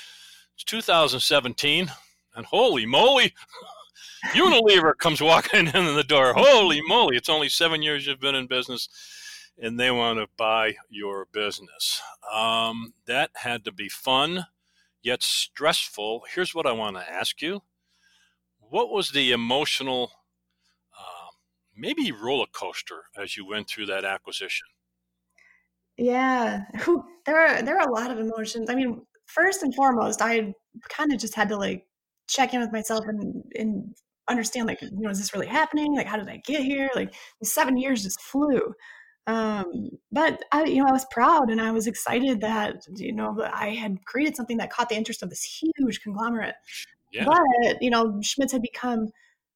it's 0.53 0.65
2017, 0.65 1.89
and 2.35 2.45
holy 2.45 2.85
moly! 2.85 3.33
Unilever 4.33 4.93
comes 4.97 5.21
walking 5.21 5.67
in 5.67 5.95
the 5.95 6.05
door. 6.07 6.33
Holy 6.35 6.81
moly, 6.87 7.17
it's 7.17 7.29
only 7.29 7.49
seven 7.49 7.81
years 7.81 8.05
you've 8.05 8.19
been 8.19 8.35
in 8.35 8.47
business 8.47 8.87
and 9.57 9.79
they 9.79 9.91
want 9.91 10.19
to 10.19 10.27
buy 10.37 10.75
your 10.89 11.27
business. 11.31 12.01
Um, 12.31 12.93
that 13.05 13.31
had 13.35 13.65
to 13.65 13.71
be 13.71 13.89
fun, 13.89 14.47
yet 15.01 15.23
stressful. 15.23 16.23
Here's 16.33 16.55
what 16.55 16.65
I 16.65 16.71
want 16.71 16.97
to 16.97 17.11
ask 17.11 17.41
you 17.41 17.61
What 18.59 18.89
was 18.89 19.11
the 19.11 19.31
emotional, 19.31 20.11
uh, 20.97 21.31
maybe 21.75 22.11
roller 22.11 22.47
coaster 22.51 23.03
as 23.17 23.37
you 23.37 23.45
went 23.45 23.67
through 23.67 23.87
that 23.87 24.05
acquisition? 24.05 24.67
Yeah, 25.97 26.61
there 27.25 27.37
are 27.37 27.61
there 27.61 27.79
are 27.79 27.87
a 27.87 27.93
lot 27.93 28.11
of 28.11 28.19
emotions. 28.19 28.69
I 28.69 28.75
mean, 28.75 29.05
first 29.27 29.63
and 29.63 29.73
foremost, 29.75 30.21
I 30.21 30.53
kind 30.89 31.13
of 31.13 31.19
just 31.19 31.35
had 31.35 31.49
to 31.49 31.57
like 31.57 31.85
check 32.27 32.53
in 32.53 32.61
with 32.61 32.71
myself 32.71 33.05
and 33.07 33.43
and 33.55 33.95
understand 34.29 34.67
like 34.67 34.81
you 34.81 34.89
know 34.93 35.09
is 35.09 35.19
this 35.19 35.33
really 35.33 35.47
happening 35.47 35.93
like 35.95 36.07
how 36.07 36.15
did 36.15 36.29
i 36.29 36.41
get 36.45 36.61
here 36.61 36.89
like 36.95 37.13
seven 37.43 37.75
years 37.75 38.03
just 38.03 38.21
flew 38.21 38.73
um 39.27 39.89
but 40.11 40.43
i 40.51 40.65
you 40.65 40.83
know 40.83 40.89
i 40.89 40.91
was 40.91 41.05
proud 41.11 41.49
and 41.49 41.61
i 41.61 41.71
was 41.71 41.87
excited 41.87 42.41
that 42.41 42.85
you 42.95 43.13
know 43.13 43.35
i 43.53 43.69
had 43.69 44.03
created 44.05 44.35
something 44.35 44.57
that 44.57 44.69
caught 44.69 44.89
the 44.89 44.95
interest 44.95 45.23
of 45.23 45.29
this 45.29 45.43
huge 45.43 46.01
conglomerate. 46.01 46.55
Yeah. 47.13 47.25
but 47.25 47.81
you 47.81 47.89
know 47.89 48.19
schmidt's 48.21 48.51
had 48.51 48.61
become 48.61 49.09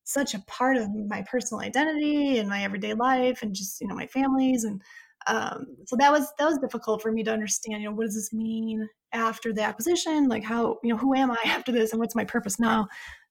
such 0.03 0.33
a 0.33 0.39
part 0.47 0.77
of 0.77 0.87
my 1.09 1.21
personal 1.29 1.61
identity 1.61 2.37
and 2.37 2.47
my 2.47 2.63
everyday 2.63 2.93
life 2.93 3.41
and 3.41 3.53
just 3.53 3.81
you 3.81 3.87
know 3.87 3.95
my 3.95 4.07
family's 4.07 4.63
and 4.63 4.81
um, 5.27 5.65
so 5.85 5.97
that 5.97 6.11
was 6.11 6.31
that 6.37 6.45
was 6.45 6.57
difficult 6.59 7.01
for 7.01 7.11
me 7.11 7.23
to 7.23 7.33
understand 7.33 7.81
you 7.81 7.89
know 7.89 7.95
what 7.95 8.05
does 8.05 8.15
this 8.15 8.31
mean 8.31 8.87
after 9.13 9.53
the 9.53 9.61
acquisition? 9.61 10.27
Like 10.27 10.43
how 10.43 10.77
you 10.83 10.89
know 10.89 10.97
who 10.97 11.13
am 11.15 11.31
i 11.31 11.37
after 11.45 11.71
this 11.71 11.91
and 11.91 11.99
what's 11.99 12.15
my 12.15 12.25
purpose 12.25 12.59
now 12.59 12.87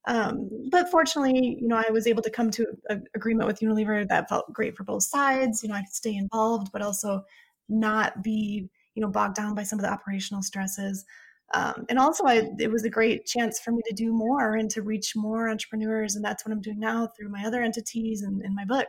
um, 0.07 0.49
but 0.71 0.89
fortunately, 0.89 1.57
you 1.59 1.67
know, 1.67 1.75
I 1.75 1.91
was 1.91 2.07
able 2.07 2.23
to 2.23 2.31
come 2.31 2.49
to 2.51 2.65
an 2.87 3.03
agreement 3.13 3.45
with 3.45 3.59
Unilever 3.59 4.07
that 4.07 4.29
felt 4.29 4.51
great 4.53 4.75
for 4.75 4.85
both 4.85 5.03
sides. 5.03 5.61
You 5.61 5.69
know, 5.69 5.75
I 5.75 5.81
could 5.81 5.93
stay 5.93 6.15
involved, 6.15 6.71
but 6.71 6.81
also 6.81 7.23
not 7.67 8.23
be, 8.23 8.69
you 8.95 9.01
know, 9.01 9.09
bogged 9.09 9.35
down 9.35 9.53
by 9.53 9.63
some 9.63 9.79
of 9.79 9.83
the 9.83 9.91
operational 9.91 10.41
stresses. 10.41 11.05
Um, 11.53 11.85
and 11.89 11.99
also, 11.99 12.23
I, 12.23 12.49
it 12.57 12.71
was 12.71 12.85
a 12.85 12.89
great 12.89 13.25
chance 13.25 13.59
for 13.59 13.71
me 13.71 13.81
to 13.85 13.93
do 13.93 14.13
more 14.13 14.55
and 14.55 14.69
to 14.71 14.81
reach 14.81 15.13
more 15.13 15.49
entrepreneurs. 15.49 16.15
And 16.15 16.23
that's 16.23 16.45
what 16.45 16.53
I'm 16.53 16.61
doing 16.61 16.79
now 16.79 17.07
through 17.07 17.29
my 17.29 17.43
other 17.45 17.61
entities 17.61 18.21
and 18.21 18.41
in 18.41 18.55
my 18.55 18.63
book. 18.63 18.87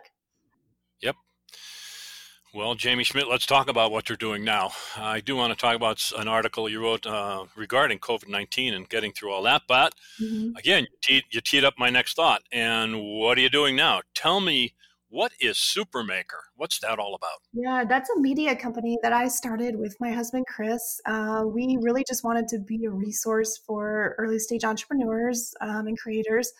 Well, 2.58 2.74
Jaime 2.76 3.04
Schmidt, 3.04 3.28
let's 3.28 3.46
talk 3.46 3.68
about 3.68 3.92
what 3.92 4.08
you're 4.08 4.16
doing 4.16 4.42
now. 4.42 4.72
I 4.96 5.20
do 5.20 5.36
want 5.36 5.52
to 5.52 5.56
talk 5.56 5.76
about 5.76 6.02
an 6.18 6.26
article 6.26 6.68
you 6.68 6.82
wrote 6.82 7.06
uh, 7.06 7.44
regarding 7.54 8.00
COVID 8.00 8.28
19 8.28 8.74
and 8.74 8.88
getting 8.88 9.12
through 9.12 9.30
all 9.30 9.44
that. 9.44 9.62
But 9.68 9.94
mm-hmm. 10.20 10.56
again, 10.56 10.88
you 10.90 10.98
teed, 11.00 11.22
you 11.30 11.40
teed 11.40 11.62
up 11.62 11.74
my 11.78 11.88
next 11.88 12.14
thought. 12.14 12.42
And 12.50 13.00
what 13.00 13.38
are 13.38 13.42
you 13.42 13.48
doing 13.48 13.76
now? 13.76 14.00
Tell 14.12 14.40
me, 14.40 14.74
what 15.08 15.30
is 15.40 15.56
Supermaker? 15.56 16.48
What's 16.56 16.80
that 16.80 16.98
all 16.98 17.14
about? 17.14 17.38
Yeah, 17.52 17.84
that's 17.88 18.10
a 18.10 18.18
media 18.18 18.56
company 18.56 18.98
that 19.04 19.12
I 19.12 19.28
started 19.28 19.78
with 19.78 19.96
my 20.00 20.10
husband, 20.10 20.46
Chris. 20.48 20.82
Uh, 21.06 21.44
we 21.46 21.78
really 21.80 22.04
just 22.08 22.24
wanted 22.24 22.48
to 22.48 22.58
be 22.58 22.86
a 22.86 22.90
resource 22.90 23.56
for 23.68 24.16
early 24.18 24.40
stage 24.40 24.64
entrepreneurs 24.64 25.54
um, 25.60 25.86
and 25.86 25.96
creators 25.96 26.52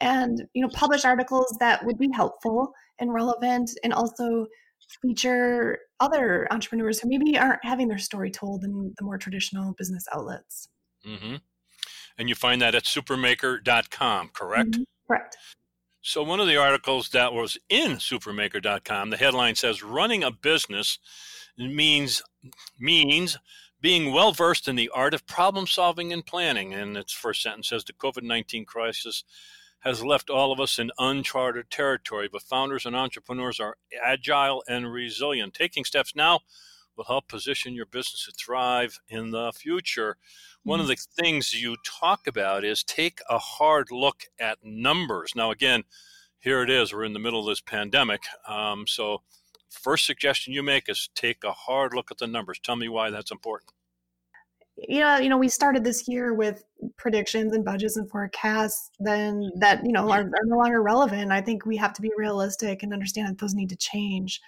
and, 0.00 0.48
you 0.52 0.62
know, 0.62 0.70
publish 0.74 1.04
articles 1.04 1.56
that 1.60 1.86
would 1.86 1.96
be 1.96 2.08
helpful 2.12 2.72
and 2.98 3.14
relevant 3.14 3.70
and 3.84 3.92
also 3.92 4.48
feature 5.02 5.78
other 6.00 6.46
entrepreneurs 6.50 7.00
who 7.00 7.08
maybe 7.08 7.38
aren't 7.38 7.64
having 7.64 7.88
their 7.88 7.98
story 7.98 8.30
told 8.30 8.64
in 8.64 8.94
the 8.98 9.04
more 9.04 9.18
traditional 9.18 9.72
business 9.74 10.06
outlets. 10.12 10.68
Mm-hmm. 11.06 11.36
And 12.18 12.28
you 12.28 12.34
find 12.34 12.62
that 12.62 12.74
at 12.74 12.84
supermaker.com, 12.84 14.30
correct? 14.32 14.70
Mm-hmm. 14.70 14.82
Correct. 15.06 15.36
So, 16.00 16.22
one 16.22 16.38
of 16.38 16.46
the 16.46 16.56
articles 16.56 17.08
that 17.10 17.32
was 17.32 17.56
in 17.68 17.92
supermaker.com, 17.92 19.10
the 19.10 19.16
headline 19.16 19.54
says 19.54 19.82
running 19.82 20.22
a 20.22 20.30
business 20.30 20.98
means 21.56 22.22
means 22.78 23.38
being 23.80 24.12
well 24.12 24.32
versed 24.32 24.68
in 24.68 24.76
the 24.76 24.90
art 24.94 25.14
of 25.14 25.26
problem 25.26 25.66
solving 25.66 26.12
and 26.12 26.24
planning. 26.24 26.74
And 26.74 26.96
its 26.96 27.12
first 27.12 27.42
sentence 27.42 27.68
says 27.68 27.84
the 27.84 27.92
COVID 27.92 28.22
19 28.22 28.64
crisis 28.64 29.24
has 29.84 30.02
left 30.02 30.30
all 30.30 30.50
of 30.50 30.58
us 30.58 30.78
in 30.78 30.90
uncharted 30.98 31.70
territory, 31.70 32.28
but 32.30 32.42
founders 32.42 32.86
and 32.86 32.96
entrepreneurs 32.96 33.60
are 33.60 33.76
agile 34.02 34.64
and 34.66 34.90
resilient, 34.90 35.52
taking 35.54 35.84
steps 35.84 36.14
now 36.16 36.40
will 36.96 37.04
help 37.04 37.28
position 37.28 37.74
your 37.74 37.86
business 37.86 38.24
to 38.24 38.32
thrive 38.32 38.98
in 39.08 39.30
the 39.30 39.52
future. 39.54 40.16
One 40.62 40.80
of 40.80 40.86
the 40.86 40.96
things 40.96 41.52
you 41.52 41.76
talk 41.84 42.26
about 42.26 42.64
is 42.64 42.82
take 42.82 43.20
a 43.28 43.38
hard 43.38 43.90
look 43.90 44.24
at 44.38 44.58
numbers. 44.62 45.32
Now, 45.34 45.50
again, 45.50 45.84
here 46.38 46.62
it 46.62 46.70
is. 46.70 46.92
We're 46.92 47.04
in 47.04 47.12
the 47.12 47.18
middle 47.18 47.40
of 47.40 47.46
this 47.46 47.60
pandemic. 47.60 48.22
Um, 48.48 48.86
so, 48.86 49.22
first 49.68 50.06
suggestion 50.06 50.52
you 50.52 50.62
make 50.62 50.88
is 50.88 51.10
take 51.14 51.42
a 51.44 51.52
hard 51.52 51.94
look 51.94 52.10
at 52.10 52.18
the 52.18 52.26
numbers. 52.26 52.60
Tell 52.62 52.76
me 52.76 52.88
why 52.88 53.10
that's 53.10 53.32
important. 53.32 53.72
Yeah, 54.88 55.18
you 55.18 55.28
know, 55.28 55.38
we 55.38 55.48
started 55.48 55.84
this 55.84 56.08
year 56.08 56.34
with 56.34 56.64
predictions 56.96 57.54
and 57.54 57.64
budgets 57.64 57.96
and 57.96 58.08
forecasts 58.10 58.90
then 59.00 59.50
that, 59.56 59.84
you 59.84 59.92
know, 59.92 60.10
are, 60.10 60.22
are 60.22 60.44
no 60.44 60.56
longer 60.56 60.82
relevant. 60.82 61.32
I 61.32 61.40
think 61.40 61.64
we 61.64 61.76
have 61.76 61.92
to 61.94 62.02
be 62.02 62.10
realistic 62.16 62.82
and 62.82 62.92
understand 62.92 63.28
that 63.28 63.38
those 63.38 63.54
need 63.54 63.70
to 63.70 63.76
change. 63.76 64.40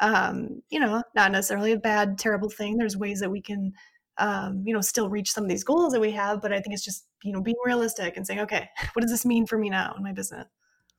Um, 0.00 0.62
you 0.70 0.80
know, 0.80 1.02
not 1.14 1.32
necessarily 1.32 1.72
a 1.72 1.78
bad, 1.78 2.18
terrible 2.18 2.50
thing. 2.50 2.76
There's 2.76 2.96
ways 2.96 3.20
that 3.20 3.30
we 3.30 3.40
can 3.40 3.72
um, 4.18 4.62
you 4.64 4.72
know, 4.72 4.80
still 4.80 5.08
reach 5.08 5.32
some 5.32 5.44
of 5.44 5.50
these 5.50 5.64
goals 5.64 5.92
that 5.92 6.00
we 6.00 6.12
have, 6.12 6.40
but 6.40 6.52
I 6.52 6.60
think 6.60 6.74
it's 6.74 6.84
just, 6.84 7.06
you 7.22 7.32
know, 7.32 7.40
being 7.40 7.56
realistic 7.64 8.16
and 8.16 8.26
saying, 8.26 8.40
okay, 8.40 8.68
what 8.92 9.02
does 9.02 9.10
this 9.10 9.26
mean 9.26 9.46
for 9.46 9.58
me 9.58 9.70
now 9.70 9.94
in 9.96 10.02
my 10.02 10.12
business? 10.12 10.46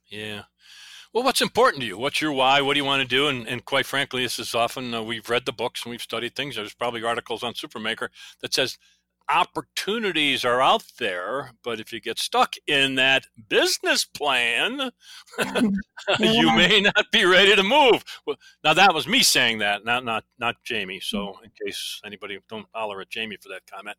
Yeah. 0.07 0.43
Well, 1.15 1.23
what's 1.23 1.39
important 1.39 1.79
to 1.79 1.87
you? 1.87 1.97
What's 1.97 2.19
your 2.19 2.33
why? 2.33 2.59
What 2.59 2.73
do 2.73 2.79
you 2.81 2.83
want 2.83 3.01
to 3.01 3.07
do? 3.07 3.29
And, 3.29 3.47
and 3.47 3.63
quite 3.63 3.85
frankly, 3.85 4.23
this 4.23 4.37
is 4.37 4.53
often 4.53 4.93
uh, 4.93 5.01
we've 5.01 5.29
read 5.29 5.45
the 5.45 5.53
books 5.53 5.85
and 5.85 5.91
we've 5.91 6.01
studied 6.01 6.35
things. 6.35 6.57
There's 6.57 6.73
probably 6.73 7.05
articles 7.05 7.41
on 7.41 7.53
Supermaker 7.53 8.09
that 8.41 8.53
says 8.53 8.77
opportunities 9.29 10.45
are 10.45 10.61
out 10.61 10.83
there, 10.99 11.51
but 11.63 11.79
if 11.79 11.91
you 11.91 11.99
get 11.99 12.19
stuck 12.19 12.55
in 12.67 12.95
that 12.95 13.25
business 13.49 14.05
plan, 14.05 14.91
you 16.19 16.55
may 16.55 16.81
not 16.81 17.05
be 17.11 17.25
ready 17.25 17.55
to 17.55 17.63
move. 17.63 18.03
Well, 18.25 18.37
now 18.63 18.73
that 18.73 18.93
was 18.93 19.07
me 19.07 19.23
saying 19.23 19.59
that, 19.59 19.85
not 19.85 20.05
not 20.05 20.23
not 20.39 20.55
Jaime. 20.67 20.99
So 20.99 21.17
mm. 21.17 21.43
in 21.43 21.51
case 21.65 22.01
anybody 22.05 22.39
don't 22.49 22.67
holler 22.73 23.01
at 23.01 23.07
Jaime 23.13 23.37
for 23.37 23.49
that 23.49 23.61
comment, 23.71 23.97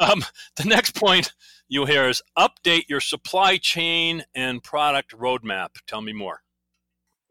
um, 0.00 0.24
the 0.56 0.64
next 0.64 0.94
point 0.94 1.32
you 1.68 1.84
hear 1.84 2.08
is 2.08 2.22
update 2.36 2.88
your 2.88 3.00
supply 3.00 3.56
chain 3.56 4.24
and 4.34 4.62
product 4.62 5.16
roadmap. 5.16 5.68
Tell 5.86 6.00
me 6.00 6.12
more. 6.12 6.42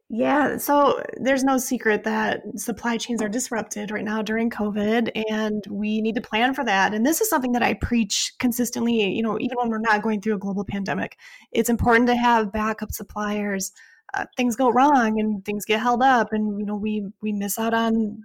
Yeah, 0.09 0.55
so 0.57 1.03
there's 1.17 1.43
no 1.43 1.57
secret 1.57 2.05
that 2.05 2.41
supply 2.55 2.95
chains 2.97 3.21
are 3.21 3.27
disrupted 3.27 3.91
right 3.91 4.05
now 4.05 4.21
during 4.21 4.49
COVID, 4.49 5.11
and 5.29 5.61
we 5.69 6.01
need 6.01 6.15
to 6.15 6.21
plan 6.21 6.53
for 6.53 6.63
that. 6.63 6.93
And 6.93 7.05
this 7.05 7.19
is 7.19 7.29
something 7.29 7.51
that 7.51 7.61
I 7.61 7.73
preach 7.73 8.31
consistently, 8.39 9.03
you 9.11 9.21
know, 9.21 9.37
even 9.37 9.57
when 9.57 9.69
we're 9.69 9.79
not 9.79 10.01
going 10.01 10.21
through 10.21 10.35
a 10.35 10.39
global 10.39 10.63
pandemic. 10.63 11.17
It's 11.51 11.69
important 11.69 12.07
to 12.07 12.15
have 12.15 12.53
backup 12.53 12.93
suppliers. 12.93 13.73
Uh, 14.13 14.25
things 14.37 14.55
go 14.55 14.69
wrong 14.71 15.19
and 15.19 15.43
things 15.43 15.65
get 15.65 15.81
held 15.81 16.01
up, 16.01 16.31
and, 16.31 16.57
you 16.57 16.65
know, 16.65 16.77
we, 16.77 17.05
we 17.21 17.33
miss 17.33 17.59
out 17.59 17.73
on 17.73 18.23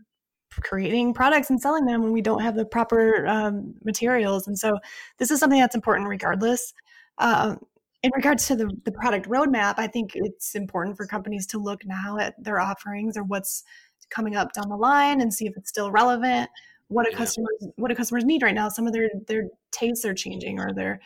creating 0.63 1.15
products 1.15 1.51
and 1.51 1.61
selling 1.61 1.87
them 1.87 2.03
when 2.03 2.13
we 2.13 2.23
don't 2.23 2.43
have 2.43 2.55
the 2.55 2.65
proper 2.65 3.27
um, 3.27 3.75
materials. 3.85 4.47
And 4.47 4.57
so 4.57 4.79
this 5.19 5.33
is 5.33 5.41
something 5.41 5.59
that's 5.59 5.75
important 5.75 6.09
regardless. 6.09 6.75
Uh, 7.19 7.57
in 8.03 8.11
regards 8.15 8.47
to 8.49 8.57
the, 8.57 8.71
the 8.85 8.93
product 8.93 9.29
roadmap, 9.29 9.75
I 9.79 9.87
think 9.87 10.13
it's 10.15 10.55
important 10.55 10.97
for 10.97 11.07
companies 11.07 11.47
to 11.49 11.59
look 11.59 11.85
now 11.87 12.19
at 12.19 12.35
their 12.43 12.61
offerings 12.61 13.17
or 13.17 13.23
what's 13.23 13.63
coming 14.11 14.37
up 14.37 14.53
down 14.53 14.69
the 14.69 14.77
line 14.77 15.21
and 15.21 15.33
see 15.33 15.47
if 15.47 15.57
it's 15.57 15.69
still 15.69 15.91
relevant. 15.91 16.51
What 16.89 17.05
do 17.05 17.13
yeah. 17.13 17.19
customers 17.19 17.69
what 17.77 17.89
do 17.89 17.95
customers 17.95 18.25
need 18.25 18.43
right 18.43 18.55
now? 18.55 18.69
Some 18.69 18.87
of 18.87 18.93
their 18.93 19.09
their 19.27 19.45
tastes 19.71 20.05
are 20.05 20.15
changing 20.15 20.61
or 20.61 20.75
their 20.75 21.01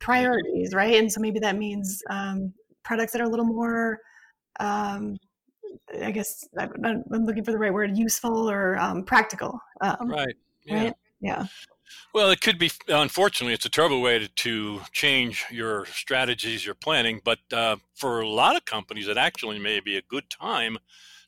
priorities, 0.00 0.72
right? 0.72 0.94
And 0.94 1.12
so 1.12 1.20
maybe 1.20 1.38
that 1.40 1.56
means 1.56 2.02
um, 2.10 2.52
products 2.84 3.12
that 3.12 3.20
are 3.20 3.26
a 3.26 3.28
little 3.28 3.44
more, 3.44 4.00
um, 4.60 5.16
I 6.02 6.10
guess 6.10 6.48
I'm, 6.58 7.04
I'm, 7.12 7.24
looking 7.24 7.44
for 7.44 7.52
the 7.52 7.58
right 7.58 7.72
word, 7.72 7.96
useful 7.96 8.50
or 8.50 8.78
um, 8.78 9.04
practical. 9.04 9.60
Um, 9.80 10.08
right. 10.08 10.34
Yeah. 10.64 10.84
Right. 10.84 10.94
Yeah. 11.20 11.46
Well, 12.14 12.30
it 12.30 12.40
could 12.40 12.58
be. 12.58 12.70
Unfortunately, 12.88 13.54
it's 13.54 13.66
a 13.66 13.70
terrible 13.70 14.00
way 14.00 14.18
to, 14.18 14.28
to 14.28 14.80
change 14.92 15.44
your 15.50 15.86
strategies, 15.86 16.64
your 16.64 16.74
planning. 16.74 17.20
But 17.24 17.38
uh, 17.52 17.76
for 17.94 18.20
a 18.20 18.28
lot 18.28 18.56
of 18.56 18.64
companies, 18.64 19.08
it 19.08 19.16
actually 19.16 19.58
may 19.58 19.80
be 19.80 19.96
a 19.96 20.02
good 20.02 20.30
time 20.30 20.78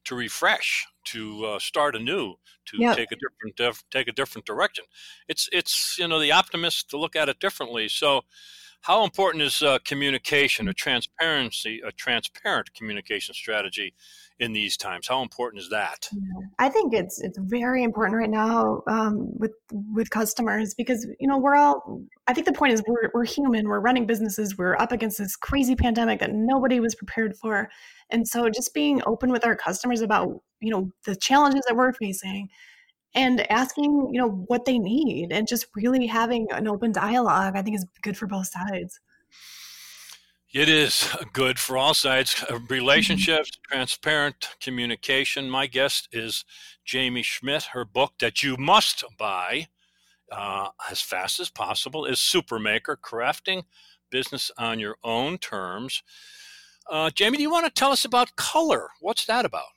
to 0.04 0.14
refresh, 0.14 0.86
to 1.04 1.44
uh, 1.44 1.58
start 1.58 1.94
anew, 1.94 2.34
to 2.66 2.76
yep. 2.78 2.96
take 2.96 3.12
a 3.12 3.16
different 3.16 3.56
def- 3.56 3.84
take 3.90 4.08
a 4.08 4.12
different 4.12 4.46
direction. 4.46 4.84
It's 5.28 5.48
it's 5.52 5.96
you 5.98 6.08
know 6.08 6.18
the 6.18 6.32
optimists 6.32 6.84
to 6.84 6.98
look 6.98 7.16
at 7.16 7.28
it 7.28 7.40
differently. 7.40 7.88
So, 7.88 8.22
how 8.80 9.04
important 9.04 9.42
is 9.42 9.62
uh, 9.62 9.78
communication, 9.84 10.68
a 10.68 10.72
transparency, 10.72 11.80
a 11.86 11.92
transparent 11.92 12.72
communication 12.74 13.34
strategy 13.34 13.94
in 14.38 14.52
these 14.52 14.76
times? 14.76 15.08
How 15.08 15.22
important 15.22 15.62
is 15.62 15.68
that? 15.70 16.08
I 16.58 16.68
think 16.68 16.94
it's 16.94 17.20
it's 17.20 17.38
very 17.38 17.82
important 17.82 18.16
right 18.16 18.30
now 18.30 18.82
um, 18.86 19.28
with 19.38 19.52
with 19.70 20.10
customers 20.10 20.74
because 20.74 21.06
you 21.18 21.28
know 21.28 21.38
we're 21.38 21.56
all. 21.56 22.02
I 22.26 22.34
think 22.34 22.46
the 22.46 22.52
point 22.52 22.72
is 22.72 22.82
we're 22.86 23.10
we're 23.12 23.24
human. 23.24 23.68
We're 23.68 23.80
running 23.80 24.06
businesses. 24.06 24.56
We're 24.56 24.76
up 24.76 24.92
against 24.92 25.18
this 25.18 25.36
crazy 25.36 25.74
pandemic 25.74 26.20
that 26.20 26.32
nobody 26.32 26.80
was 26.80 26.94
prepared 26.94 27.36
for, 27.36 27.68
and 28.10 28.26
so 28.26 28.48
just 28.48 28.72
being 28.74 29.02
open 29.06 29.30
with 29.30 29.44
our 29.44 29.56
customers 29.56 30.00
about 30.00 30.40
you 30.60 30.70
know 30.70 30.90
the 31.04 31.16
challenges 31.16 31.62
that 31.66 31.76
we're 31.76 31.92
facing 31.92 32.48
and 33.14 33.50
asking 33.50 34.10
you 34.12 34.20
know 34.20 34.30
what 34.48 34.64
they 34.64 34.78
need 34.78 35.32
and 35.32 35.48
just 35.48 35.66
really 35.74 36.06
having 36.06 36.46
an 36.52 36.68
open 36.68 36.92
dialogue 36.92 37.56
i 37.56 37.62
think 37.62 37.76
is 37.76 37.86
good 38.02 38.16
for 38.16 38.26
both 38.26 38.46
sides 38.46 39.00
it 40.52 40.68
is 40.68 41.14
good 41.32 41.58
for 41.58 41.76
all 41.76 41.94
sides. 41.94 42.44
Uh, 42.50 42.58
relationships, 42.68 43.50
mm-hmm. 43.50 43.74
transparent 43.74 44.48
communication. 44.60 45.50
My 45.50 45.66
guest 45.66 46.08
is 46.12 46.44
Jaime 46.90 47.22
Schmidt. 47.22 47.64
Her 47.64 47.84
book 47.84 48.14
that 48.20 48.42
you 48.42 48.56
must 48.56 49.04
buy 49.18 49.68
uh, 50.32 50.68
as 50.90 51.00
fast 51.00 51.40
as 51.40 51.50
possible 51.50 52.04
is 52.04 52.18
Supermaker 52.18 52.96
Crafting 52.96 53.64
Business 54.10 54.50
on 54.56 54.78
Your 54.78 54.96
Own 55.04 55.38
Terms. 55.38 56.02
Uh, 56.90 57.10
Jaime, 57.18 57.36
do 57.36 57.42
you 57.42 57.50
want 57.50 57.66
to 57.66 57.72
tell 57.72 57.92
us 57.92 58.06
about 58.06 58.36
Color? 58.36 58.88
What's 59.00 59.26
that 59.26 59.44
about? 59.44 59.68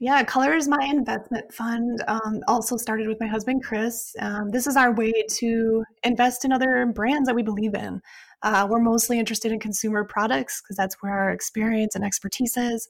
Yeah, 0.00 0.22
Color 0.22 0.54
is 0.54 0.68
my 0.68 0.86
investment 0.88 1.52
fund. 1.52 2.04
Um, 2.06 2.40
also 2.46 2.76
started 2.76 3.08
with 3.08 3.18
my 3.18 3.26
husband, 3.26 3.64
Chris. 3.64 4.14
Um, 4.20 4.50
this 4.50 4.68
is 4.68 4.76
our 4.76 4.92
way 4.92 5.12
to 5.12 5.84
invest 6.04 6.44
in 6.44 6.52
other 6.52 6.86
brands 6.86 7.26
that 7.26 7.34
we 7.34 7.42
believe 7.42 7.74
in. 7.74 8.00
Uh, 8.42 8.68
we're 8.70 8.78
mostly 8.78 9.18
interested 9.18 9.50
in 9.50 9.58
consumer 9.58 10.04
products 10.04 10.62
because 10.62 10.76
that's 10.76 10.96
where 11.00 11.12
our 11.12 11.30
experience 11.30 11.96
and 11.96 12.04
expertise 12.04 12.56
is. 12.56 12.88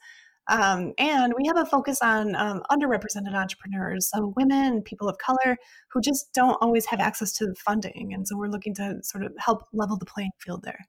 Um, 0.49 0.93
and 0.99 1.33
we 1.35 1.47
have 1.47 1.57
a 1.57 1.65
focus 1.65 2.01
on 2.03 2.35
um, 2.37 2.63
underrepresented 2.71 3.35
entrepreneurs, 3.35 4.11
so 4.11 4.35
women, 4.37 4.83
people 4.83 5.09
of 5.09 5.17
color 5.19 5.57
who 5.91 6.01
just 6.03 6.33
don't 6.35 6.57
always 6.61 6.85
have 6.87 7.01
access 7.01 7.33
to 7.35 7.55
funding. 7.55 8.13
And 8.13 8.29
so 8.29 8.37
we're 8.37 8.49
looking 8.49 8.75
to 8.75 8.99
sort 9.03 9.25
of 9.25 9.33
help 9.39 9.65
level 9.73 9.97
the 9.97 10.07
playing 10.07 10.31
field 10.39 10.63
there. 10.63 10.87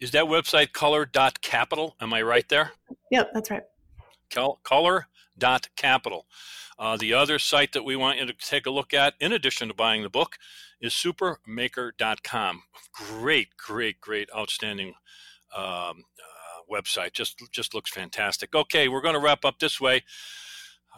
Is 0.00 0.10
that 0.12 0.24
website 0.24 0.72
color.capital? 0.72 1.96
Am 2.00 2.12
I 2.12 2.22
right 2.22 2.48
there? 2.50 2.72
Yep, 3.10 3.30
that's 3.32 3.50
right. 3.50 3.62
Color.capital. 5.40 6.26
Uh, 6.78 6.96
the 6.96 7.12
other 7.12 7.38
site 7.38 7.72
that 7.72 7.84
we 7.84 7.96
want 7.96 8.18
you 8.18 8.26
to 8.26 8.32
take 8.32 8.66
a 8.66 8.70
look 8.70 8.94
at, 8.94 9.14
in 9.18 9.32
addition 9.32 9.68
to 9.68 9.74
buying 9.74 10.02
the 10.02 10.10
book, 10.10 10.36
is 10.80 10.92
supermaker.com. 10.92 12.62
Great, 12.92 13.48
great, 13.56 14.00
great, 14.00 14.28
outstanding 14.36 14.94
um, 15.56 15.64
uh, 15.64 15.94
website. 16.70 17.12
Just 17.12 17.42
just 17.50 17.74
looks 17.74 17.90
fantastic. 17.90 18.54
Okay, 18.54 18.88
we're 18.88 19.00
going 19.00 19.14
to 19.14 19.20
wrap 19.20 19.44
up 19.44 19.58
this 19.58 19.80
way. 19.80 20.04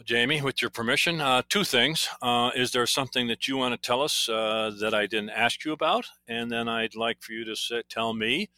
Jaime, 0.08 0.40
with 0.40 0.62
your 0.62 0.70
permission, 0.70 1.20
uh, 1.20 1.42
two 1.48 1.64
things. 1.64 2.08
Uh, 2.22 2.50
is 2.54 2.72
there 2.72 2.86
something 2.86 3.26
that 3.28 3.46
you 3.46 3.56
want 3.56 3.72
to 3.72 3.86
tell 3.86 4.02
us 4.02 4.28
uh, 4.28 4.72
that 4.80 4.94
I 4.94 5.06
didn't 5.06 5.30
ask 5.30 5.64
you 5.64 5.72
about? 5.72 6.06
And 6.26 6.50
then 6.50 6.68
I'd 6.68 6.94
like 6.94 7.22
for 7.22 7.32
you 7.32 7.44
to 7.44 7.54
say, 7.54 7.82
tell 7.88 8.14
me, 8.14 8.50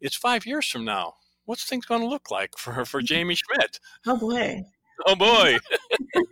it's 0.00 0.16
five 0.16 0.46
years 0.46 0.66
from 0.66 0.86
now. 0.86 1.14
What's 1.44 1.64
things 1.64 1.84
going 1.84 2.00
to 2.00 2.06
look 2.06 2.30
like 2.30 2.56
for, 2.56 2.84
for 2.84 3.02
Jaime 3.06 3.34
Schmidt? 3.34 3.80
Oh, 4.06 4.16
boy. 4.16 4.64
Oh 5.06 5.14
boy. 5.14 5.56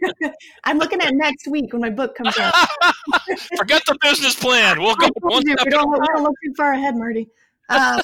I'm 0.64 0.78
looking 0.78 1.00
at 1.00 1.14
next 1.14 1.46
week 1.48 1.72
when 1.72 1.82
my 1.82 1.90
book 1.90 2.14
comes 2.14 2.36
out. 2.38 2.54
Forget 3.56 3.82
the 3.86 3.96
business 4.02 4.34
plan. 4.34 4.80
We'll 4.82 4.96
go 4.96 5.08
one 5.20 5.42
we 5.46 5.54
don't, 5.54 5.90
we 5.90 6.06
don't 6.06 6.22
look 6.22 6.34
too 6.44 6.54
far 6.56 6.72
ahead, 6.72 6.96
Marty. 6.96 7.28
Um, 7.68 8.00